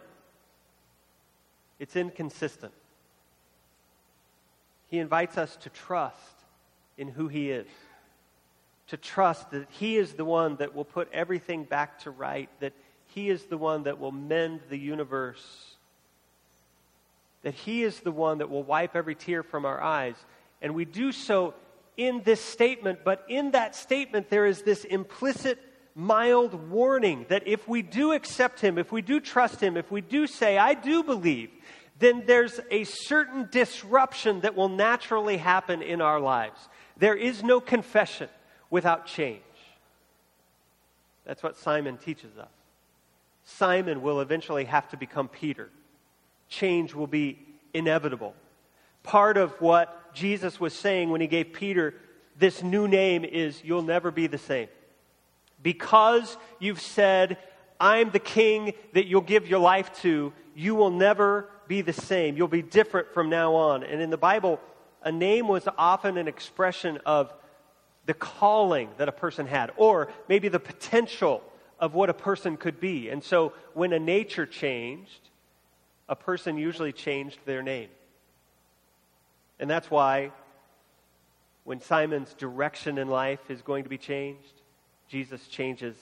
It's 1.79 1.95
inconsistent. 1.95 2.73
He 4.87 4.99
invites 4.99 5.37
us 5.37 5.55
to 5.57 5.69
trust 5.69 6.17
in 6.97 7.07
who 7.07 7.27
He 7.27 7.49
is, 7.49 7.67
to 8.87 8.97
trust 8.97 9.51
that 9.51 9.67
He 9.71 9.97
is 9.97 10.13
the 10.13 10.25
one 10.25 10.57
that 10.57 10.75
will 10.75 10.85
put 10.85 11.11
everything 11.11 11.63
back 11.63 11.99
to 12.03 12.11
right, 12.11 12.49
that 12.59 12.73
He 13.07 13.29
is 13.29 13.43
the 13.45 13.57
one 13.57 13.83
that 13.83 13.99
will 13.99 14.11
mend 14.11 14.61
the 14.69 14.77
universe, 14.77 15.75
that 17.41 17.55
He 17.55 17.83
is 17.83 17.99
the 18.01 18.11
one 18.11 18.37
that 18.37 18.49
will 18.49 18.63
wipe 18.63 18.95
every 18.95 19.15
tear 19.15 19.41
from 19.41 19.65
our 19.65 19.81
eyes. 19.81 20.15
And 20.61 20.75
we 20.75 20.85
do 20.85 21.11
so 21.11 21.55
in 21.97 22.21
this 22.23 22.39
statement, 22.39 22.99
but 23.03 23.25
in 23.27 23.51
that 23.51 23.75
statement, 23.75 24.29
there 24.29 24.45
is 24.45 24.61
this 24.61 24.83
implicit 24.85 25.59
mild 25.95 26.69
warning 26.69 27.25
that 27.29 27.47
if 27.47 27.67
we 27.67 27.81
do 27.81 28.13
accept 28.13 28.59
Him, 28.59 28.77
if 28.77 28.91
we 28.91 29.01
do 29.01 29.19
trust 29.19 29.61
Him, 29.61 29.77
if 29.77 29.91
we 29.91 30.01
do 30.01 30.27
say, 30.27 30.57
I 30.57 30.73
do 30.73 31.03
believe, 31.03 31.49
then 31.99 32.23
there's 32.25 32.59
a 32.71 32.83
certain 32.83 33.47
disruption 33.51 34.41
that 34.41 34.55
will 34.55 34.69
naturally 34.69 35.37
happen 35.37 35.81
in 35.81 36.01
our 36.01 36.19
lives. 36.19 36.59
There 36.97 37.15
is 37.15 37.43
no 37.43 37.59
confession 37.59 38.29
without 38.69 39.05
change. 39.05 39.41
That's 41.25 41.43
what 41.43 41.57
Simon 41.57 41.97
teaches 41.97 42.37
us. 42.37 42.49
Simon 43.45 44.01
will 44.01 44.21
eventually 44.21 44.65
have 44.65 44.89
to 44.89 44.97
become 44.97 45.27
Peter. 45.27 45.69
Change 46.49 46.93
will 46.93 47.07
be 47.07 47.39
inevitable. 47.73 48.33
Part 49.03 49.37
of 49.37 49.51
what 49.61 50.13
Jesus 50.13 50.59
was 50.59 50.73
saying 50.73 51.09
when 51.09 51.21
he 51.21 51.27
gave 51.27 51.53
Peter 51.53 51.93
this 52.37 52.63
new 52.63 52.87
name 52.87 53.23
is 53.23 53.61
you'll 53.63 53.83
never 53.83 54.11
be 54.11 54.27
the 54.27 54.37
same. 54.37 54.67
Because 55.63 56.37
you've 56.59 56.81
said, 56.81 57.37
I'm 57.79 58.11
the 58.11 58.19
king 58.19 58.73
that 58.93 59.07
you'll 59.07 59.21
give 59.21 59.47
your 59.47 59.59
life 59.59 59.91
to, 60.01 60.31
you 60.55 60.75
will 60.75 60.91
never 60.91 61.49
be 61.67 61.81
the 61.81 61.93
same. 61.93 62.37
You'll 62.37 62.47
be 62.47 62.61
different 62.61 63.13
from 63.13 63.29
now 63.29 63.55
on. 63.55 63.83
And 63.83 64.01
in 64.01 64.09
the 64.09 64.17
Bible, 64.17 64.59
a 65.01 65.11
name 65.11 65.47
was 65.47 65.67
often 65.77 66.17
an 66.17 66.27
expression 66.27 66.99
of 67.05 67.33
the 68.05 68.13
calling 68.13 68.89
that 68.97 69.07
a 69.07 69.13
person 69.13 69.47
had, 69.47 69.71
or 69.77 70.09
maybe 70.27 70.49
the 70.49 70.59
potential 70.59 71.41
of 71.79 71.93
what 71.93 72.09
a 72.09 72.13
person 72.13 72.57
could 72.57 72.79
be. 72.79 73.09
And 73.09 73.23
so 73.23 73.53
when 73.73 73.93
a 73.93 73.99
nature 73.99 74.45
changed, 74.45 75.29
a 76.09 76.15
person 76.15 76.57
usually 76.57 76.91
changed 76.91 77.39
their 77.45 77.63
name. 77.63 77.89
And 79.59 79.69
that's 79.69 79.89
why 79.89 80.31
when 81.63 81.79
Simon's 81.79 82.33
direction 82.33 82.97
in 82.97 83.07
life 83.07 83.49
is 83.49 83.61
going 83.61 83.83
to 83.83 83.89
be 83.89 83.97
changed, 83.97 84.53
Jesus 85.13 85.47
changes 85.47 85.95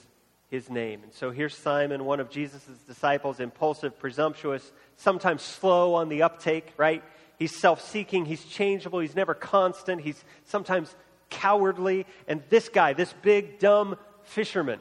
his 0.48 0.70
name. 0.70 1.04
And 1.04 1.12
so 1.12 1.32
here's 1.32 1.54
Simon, 1.54 2.06
one 2.06 2.22
of 2.22 2.30
Jesus' 2.30 2.64
disciples, 2.88 3.42
impulsive, 3.42 4.00
presumptuous, 4.00 4.72
sometimes 4.96 5.42
slow 5.42 5.96
on 5.96 6.08
the 6.08 6.24
uptake, 6.24 6.72
right? 6.78 7.04
He's 7.38 7.54
self 7.54 7.86
seeking, 7.86 8.24
he's 8.24 8.46
changeable, 8.46 9.00
he's 9.00 9.14
never 9.14 9.34
constant, 9.34 10.00
he's 10.00 10.24
sometimes 10.46 10.96
cowardly. 11.30 12.06
And 12.26 12.42
this 12.48 12.70
guy, 12.70 12.94
this 12.94 13.14
big, 13.22 13.60
dumb 13.60 13.98
fisherman, 14.24 14.80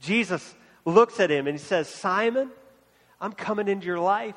Jesus 0.00 0.56
looks 0.84 1.20
at 1.20 1.30
him 1.30 1.46
and 1.46 1.56
he 1.56 1.64
says, 1.64 1.88
Simon, 1.88 2.50
I'm 3.20 3.34
coming 3.34 3.68
into 3.68 3.86
your 3.86 4.00
life, 4.00 4.34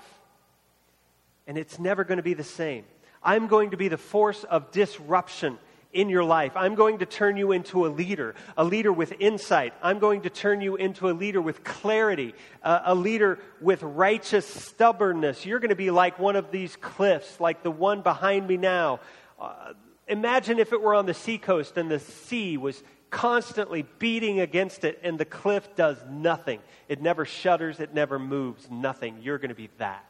and 1.48 1.58
it's 1.58 1.80
never 1.80 2.04
going 2.04 2.18
to 2.18 2.24
be 2.24 2.36
the 2.36 2.44
same. 2.44 2.86
I'm 3.24 3.48
going 3.48 3.72
to 3.72 3.78
be 3.78 3.88
the 3.88 3.98
force 3.98 4.44
of 4.44 4.70
disruption 4.70 5.58
in 5.98 6.10
your 6.10 6.24
life. 6.24 6.52
I'm 6.56 6.76
going 6.76 7.00
to 7.00 7.08
turn 7.08 7.38
you 7.38 7.52
into 7.52 7.88
a 7.88 7.90
leader, 7.90 8.36
a 8.56 8.64
leader 8.64 8.94
with 8.94 9.14
insight. 9.20 9.74
I'm 9.82 9.98
going 9.98 10.22
to 10.22 10.30
turn 10.30 10.62
you 10.62 10.76
into 10.76 11.10
a 11.10 11.12
leader 11.12 11.42
with 11.42 11.64
clarity, 11.64 12.36
a 12.62 12.94
leader 12.94 13.40
with 13.60 13.82
righteous 13.82 14.46
stubbornness. 14.46 15.44
You're 15.44 15.60
going 15.60 15.70
to 15.70 15.76
be 15.76 15.90
like 15.90 16.20
one 16.20 16.36
of 16.36 16.52
these 16.52 16.76
cliffs, 16.76 17.40
like 17.40 17.64
the 17.64 17.72
one 17.72 18.04
behind 18.04 18.48
me 18.48 18.58
now. 18.58 19.00
Uh, 19.40 19.74
imagine 20.08 20.60
if 20.60 20.72
it 20.72 20.82
were 20.82 20.94
on 20.94 21.08
the 21.08 21.16
seacoast 21.16 21.78
and 21.78 21.90
the 21.90 22.00
sea 22.00 22.58
was 22.58 22.84
constantly 23.10 23.84
beating 23.98 24.40
against 24.40 24.84
it 24.84 25.00
and 25.02 25.18
the 25.18 25.26
cliff 25.26 25.68
does 25.76 25.98
nothing. 26.08 26.60
It 26.88 27.02
never 27.02 27.26
shudders, 27.26 27.80
it 27.80 27.92
never 27.92 28.20
moves, 28.20 28.70
nothing. 28.70 29.18
You're 29.24 29.40
going 29.40 29.50
to 29.50 29.56
be 29.56 29.72
that. 29.80 30.06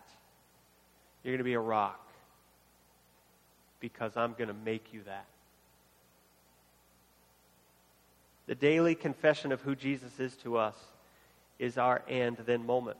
You're 1.24 1.32
going 1.32 1.38
to 1.40 1.46
be 1.46 1.54
a 1.54 1.62
rock 1.62 2.06
because 3.80 4.18
I'm 4.18 4.34
going 4.34 4.50
to 4.50 4.54
make 4.66 4.92
you 4.92 5.04
that. 5.06 5.28
The 8.48 8.56
daily 8.56 8.96
confession 8.96 9.52
of 9.52 9.62
who 9.62 9.76
Jesus 9.76 10.20
is 10.20 10.36
to 10.38 10.58
us 10.58 10.76
is 11.60 11.78
our 11.78 12.02
and 12.08 12.38
then 12.46 12.66
moment. 12.66 12.98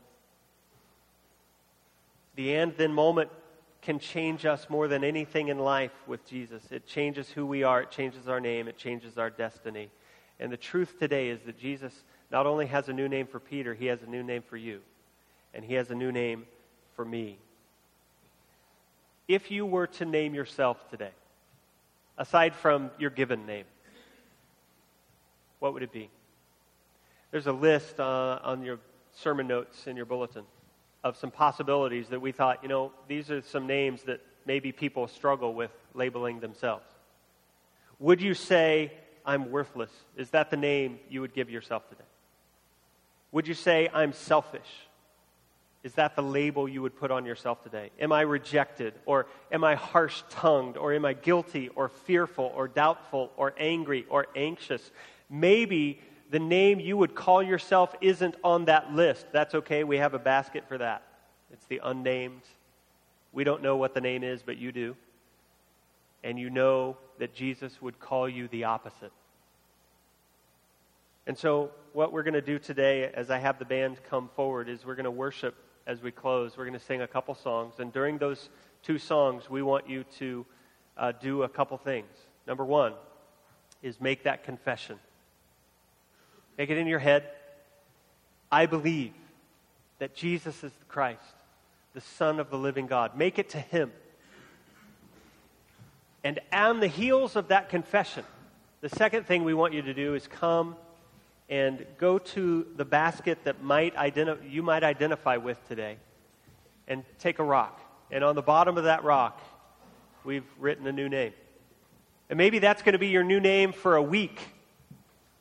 The 2.36 2.56
and 2.56 2.76
then 2.76 2.94
moment 2.94 3.32
can 3.82 4.00
change 4.00 4.46
us 4.46 4.70
more 4.70 4.88
than 4.88 5.04
anything 5.04 5.48
in 5.48 5.60
life 5.60 5.94
with 6.06 6.26
Jesus. 6.28 6.72
It 6.72 6.86
changes 6.86 7.30
who 7.30 7.46
we 7.46 7.64
are, 7.64 7.82
it 7.82 7.92
changes 7.92 8.28
our 8.28 8.40
name, 8.40 8.68
it 8.68 8.78
changes 8.78 9.18
our 9.18 9.30
destiny. 9.30 9.90
And 10.40 10.52
the 10.52 10.58
truth 10.58 11.00
today 11.00 11.30
is 11.30 11.40
that 11.46 11.58
Jesus 11.58 12.04
not 12.30 12.46
only 12.46 12.66
has 12.68 12.90
a 12.90 12.94
new 12.94 13.08
name 13.08 13.28
for 13.28 13.40
Peter, 13.40 13.74
he 13.74 13.86
has 13.86 14.04
a 14.04 14.06
new 14.08 14.24
name 14.24 14.42
for 14.42 14.58
you. 14.58 14.82
And 15.54 15.64
he 15.64 15.76
has 15.76 15.90
a 15.90 15.96
new 15.96 16.12
name 16.12 16.46
for 16.96 17.06
me. 17.06 17.38
If 19.28 19.50
you 19.50 19.66
were 19.66 19.88
to 19.88 20.06
name 20.06 20.36
yourself 20.36 20.90
today, 20.90 21.12
aside 22.18 22.54
from 22.54 22.92
your 23.00 23.10
given 23.10 23.46
name, 23.46 23.66
what 25.60 25.74
would 25.74 25.84
it 25.84 25.92
be? 25.92 26.10
There's 27.32 27.48
a 27.48 27.52
list 27.52 28.00
uh, 28.00 28.40
on 28.44 28.64
your 28.64 28.80
sermon 29.14 29.48
notes 29.48 29.88
in 29.88 29.98
your 29.98 30.06
bulletin 30.06 30.44
of 31.04 31.18
some 31.18 31.32
possibilities 31.32 32.10
that 32.10 32.22
we 32.22 32.32
thought, 32.32 32.64
you 32.64 32.70
know, 32.70 32.92
these 33.08 33.32
are 33.32 33.42
some 33.42 33.68
names 33.68 34.04
that 34.04 34.22
maybe 34.46 34.72
people 34.72 35.08
struggle 35.08 35.54
with 35.54 35.72
labeling 35.94 36.40
themselves. 36.40 36.86
Would 38.00 38.22
you 38.22 38.34
say, 38.34 38.92
I'm 39.26 39.52
worthless? 39.52 39.92
Is 40.16 40.30
that 40.32 40.50
the 40.50 40.58
name 40.58 41.00
you 41.10 41.22
would 41.22 41.34
give 41.34 41.50
yourself 41.50 41.88
today? 41.90 42.04
Would 43.32 43.48
you 43.48 43.54
say, 43.54 43.90
I'm 43.94 44.14
selfish? 44.14 44.88
Is 45.84 45.94
that 45.94 46.16
the 46.16 46.24
label 46.24 46.68
you 46.68 46.82
would 46.82 46.98
put 46.98 47.12
on 47.12 47.26
yourself 47.26 47.64
today? 47.64 47.92
Am 48.00 48.12
I 48.12 48.22
rejected? 48.22 48.94
Or 49.06 49.28
am 49.52 49.64
I 49.64 49.76
harsh 49.76 50.24
tongued? 50.30 50.78
Or 50.78 50.94
am 50.94 51.06
I 51.06 51.14
guilty 51.14 51.70
or 51.70 51.90
fearful 51.90 52.52
or 52.56 52.68
doubtful 52.68 53.32
or 53.38 53.54
angry 53.58 54.06
or 54.10 54.28
anxious? 54.36 54.92
Maybe 55.30 56.00
the 56.30 56.40
name 56.40 56.80
you 56.80 56.98
would 56.98 57.16
call 57.16 57.42
yourself 57.42 57.96
isn't 58.02 58.36
on 58.44 58.66
that 58.66 58.94
list. 58.94 59.28
That's 59.32 59.56
okay. 59.56 59.84
We 59.84 59.98
have 59.98 60.14
a 60.14 60.20
basket 60.20 60.66
for 60.68 60.78
that. 60.78 61.04
It's 61.52 61.66
the 61.68 61.82
unnamed. 61.84 62.42
We 63.32 63.44
don't 63.44 63.62
know 63.62 63.78
what 63.78 63.94
the 63.94 64.02
name 64.02 64.24
is, 64.24 64.42
but 64.42 64.58
you 64.58 64.72
do. 64.72 64.96
and 66.24 66.38
you 66.38 66.50
know 66.50 66.98
that 67.20 67.34
Jesus 67.34 67.82
would 67.82 68.00
call 68.00 68.28
you 68.28 68.48
the 68.50 68.66
opposite. 68.66 69.12
And 71.26 71.38
so, 71.38 71.72
what 71.94 72.12
we're 72.12 72.24
going 72.24 72.34
to 72.34 72.42
do 72.42 72.60
today, 72.60 73.10
as 73.14 73.30
I 73.30 73.38
have 73.38 73.60
the 73.60 73.66
band 73.66 73.98
come 74.10 74.30
forward, 74.36 74.70
is 74.70 74.86
we're 74.86 74.96
going 74.96 75.06
to 75.06 75.12
worship 75.12 75.56
as 75.86 76.02
we 76.02 76.12
close. 76.12 76.58
We're 76.58 76.66
going 76.66 76.80
to 76.80 76.86
sing 76.86 77.02
a 77.02 77.08
couple 77.08 77.34
songs. 77.36 77.76
And 77.80 77.92
during 77.92 78.18
those 78.18 78.50
two 78.84 78.98
songs, 78.98 79.50
we 79.50 79.62
want 79.62 79.90
you 79.90 80.04
to 80.20 80.46
uh, 80.98 81.12
do 81.14 81.44
a 81.44 81.50
couple 81.50 81.78
things. 81.78 82.08
Number 82.46 82.66
one 82.66 82.94
is 83.82 84.00
make 84.00 84.24
that 84.24 84.44
confession. 84.44 85.00
Make 86.58 86.70
it 86.70 86.78
in 86.78 86.88
your 86.88 87.00
head. 87.00 87.30
I 88.52 88.66
believe 88.66 89.14
that 90.00 90.16
Jesus 90.16 90.64
is 90.64 90.72
the 90.72 90.86
Christ, 90.86 91.22
the 91.94 92.02
Son 92.02 92.40
of 92.40 92.50
the 92.50 92.58
living 92.58 92.88
God. 92.88 93.18
Make 93.18 93.40
it 93.40 93.50
to 93.50 93.60
Him. 93.60 93.92
And 96.24 96.40
on 96.52 96.80
the 96.80 96.88
heels 96.88 97.36
of 97.36 97.50
that 97.50 97.70
confession, 97.70 98.26
the 98.82 98.90
second 98.90 99.26
thing 99.26 99.44
we 99.44 99.54
want 99.54 99.74
you 99.74 99.82
to 99.84 99.94
do 99.94 100.16
is 100.16 100.28
come 100.28 100.76
and 101.50 101.86
go 101.98 102.18
to 102.18 102.68
the 102.76 102.86
basket 102.86 103.40
that 103.46 103.64
might 103.64 103.96
identi- 103.96 104.52
you 104.52 104.62
might 104.62 104.84
identify 104.84 105.38
with 105.38 105.66
today 105.68 105.98
and 106.88 107.04
take 107.20 107.40
a 107.40 107.44
rock. 107.44 107.80
And 108.12 108.24
on 108.24 108.36
the 108.36 108.42
bottom 108.42 108.78
of 108.78 108.86
that 108.86 109.04
rock, 109.04 109.42
we've 110.24 110.46
written 110.60 110.88
a 110.88 110.92
new 110.92 111.10
name. 111.10 111.34
And 112.30 112.38
maybe 112.38 112.60
that's 112.60 112.82
going 112.82 112.94
to 112.94 113.00
be 113.00 113.08
your 113.08 113.24
new 113.24 113.40
name 113.40 113.72
for 113.72 113.96
a 113.96 114.02
week. 114.02 114.42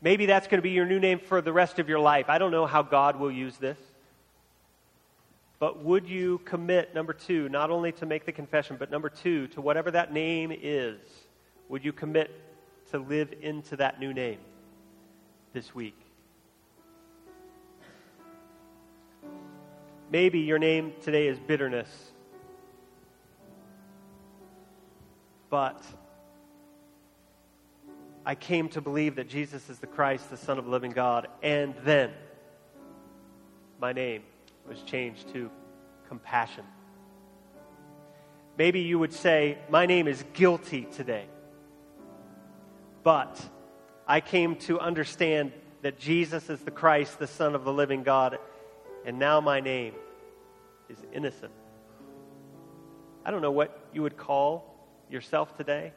Maybe 0.06 0.26
that's 0.26 0.46
going 0.46 0.58
to 0.58 0.62
be 0.62 0.70
your 0.70 0.86
new 0.86 1.00
name 1.00 1.18
for 1.18 1.40
the 1.40 1.52
rest 1.52 1.80
of 1.80 1.88
your 1.88 1.98
life. 1.98 2.26
I 2.28 2.38
don't 2.38 2.52
know 2.52 2.64
how 2.64 2.80
God 2.80 3.18
will 3.18 3.32
use 3.32 3.56
this. 3.56 3.76
But 5.58 5.82
would 5.82 6.08
you 6.08 6.38
commit, 6.44 6.94
number 6.94 7.12
two, 7.12 7.48
not 7.48 7.70
only 7.72 7.90
to 7.90 8.06
make 8.06 8.24
the 8.24 8.30
confession, 8.30 8.76
but 8.78 8.88
number 8.88 9.08
two, 9.08 9.48
to 9.48 9.60
whatever 9.60 9.90
that 9.90 10.12
name 10.12 10.52
is, 10.54 11.00
would 11.68 11.84
you 11.84 11.92
commit 11.92 12.30
to 12.92 12.98
live 12.98 13.34
into 13.42 13.74
that 13.78 13.98
new 13.98 14.14
name 14.14 14.38
this 15.52 15.74
week? 15.74 15.98
Maybe 20.12 20.38
your 20.38 20.60
name 20.60 20.92
today 21.02 21.26
is 21.26 21.36
bitterness. 21.40 22.12
But 25.50 25.82
I 28.28 28.34
came 28.34 28.68
to 28.70 28.80
believe 28.80 29.14
that 29.16 29.28
Jesus 29.28 29.70
is 29.70 29.78
the 29.78 29.86
Christ, 29.86 30.30
the 30.30 30.36
Son 30.36 30.58
of 30.58 30.64
the 30.64 30.70
living 30.70 30.90
God, 30.90 31.28
and 31.44 31.76
then 31.84 32.10
my 33.80 33.92
name 33.92 34.24
was 34.68 34.82
changed 34.82 35.32
to 35.32 35.48
compassion. 36.08 36.64
Maybe 38.58 38.80
you 38.80 38.98
would 38.98 39.12
say, 39.12 39.58
My 39.70 39.86
name 39.86 40.08
is 40.08 40.24
guilty 40.32 40.88
today, 40.92 41.26
but 43.04 43.40
I 44.08 44.20
came 44.20 44.56
to 44.56 44.80
understand 44.80 45.52
that 45.82 45.96
Jesus 45.96 46.50
is 46.50 46.58
the 46.62 46.72
Christ, 46.72 47.20
the 47.20 47.28
Son 47.28 47.54
of 47.54 47.62
the 47.62 47.72
living 47.72 48.02
God, 48.02 48.38
and 49.04 49.20
now 49.20 49.40
my 49.40 49.60
name 49.60 49.94
is 50.88 50.98
innocent. 51.12 51.52
I 53.24 53.30
don't 53.30 53.42
know 53.42 53.52
what 53.52 53.86
you 53.92 54.02
would 54.02 54.16
call 54.16 54.74
yourself 55.08 55.56
today. 55.56 55.92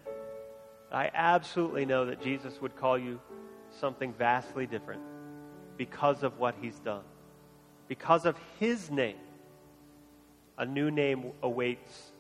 I 0.92 1.12
absolutely 1.14 1.86
know 1.86 2.06
that 2.06 2.22
Jesus 2.22 2.60
would 2.62 2.76
call 2.76 2.98
you 2.98 3.20
something 3.80 4.14
vastly 4.14 4.66
different 4.66 5.02
because 5.78 6.24
of 6.24 6.40
what 6.40 6.56
he's 6.62 6.80
done. 6.80 7.04
Because 7.88 8.26
of 8.26 8.36
his 8.60 8.90
name, 8.90 9.18
a 10.58 10.66
new 10.66 10.92
name 10.92 11.32
awaits 11.42 12.12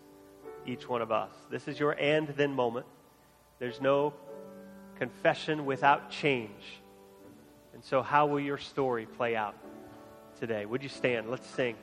each 0.65 0.87
one 0.87 1.01
of 1.01 1.11
us. 1.11 1.31
This 1.49 1.67
is 1.67 1.79
your 1.79 1.91
and 1.91 2.27
then 2.29 2.53
moment. 2.53 2.85
There's 3.59 3.81
no 3.81 4.13
confession 4.97 5.65
without 5.65 6.09
change. 6.09 6.81
And 7.73 7.83
so, 7.83 8.01
how 8.01 8.27
will 8.27 8.39
your 8.39 8.57
story 8.57 9.05
play 9.05 9.35
out 9.35 9.55
today? 10.39 10.65
Would 10.65 10.83
you 10.83 10.89
stand? 10.89 11.29
Let's 11.29 11.47
sing. 11.47 11.75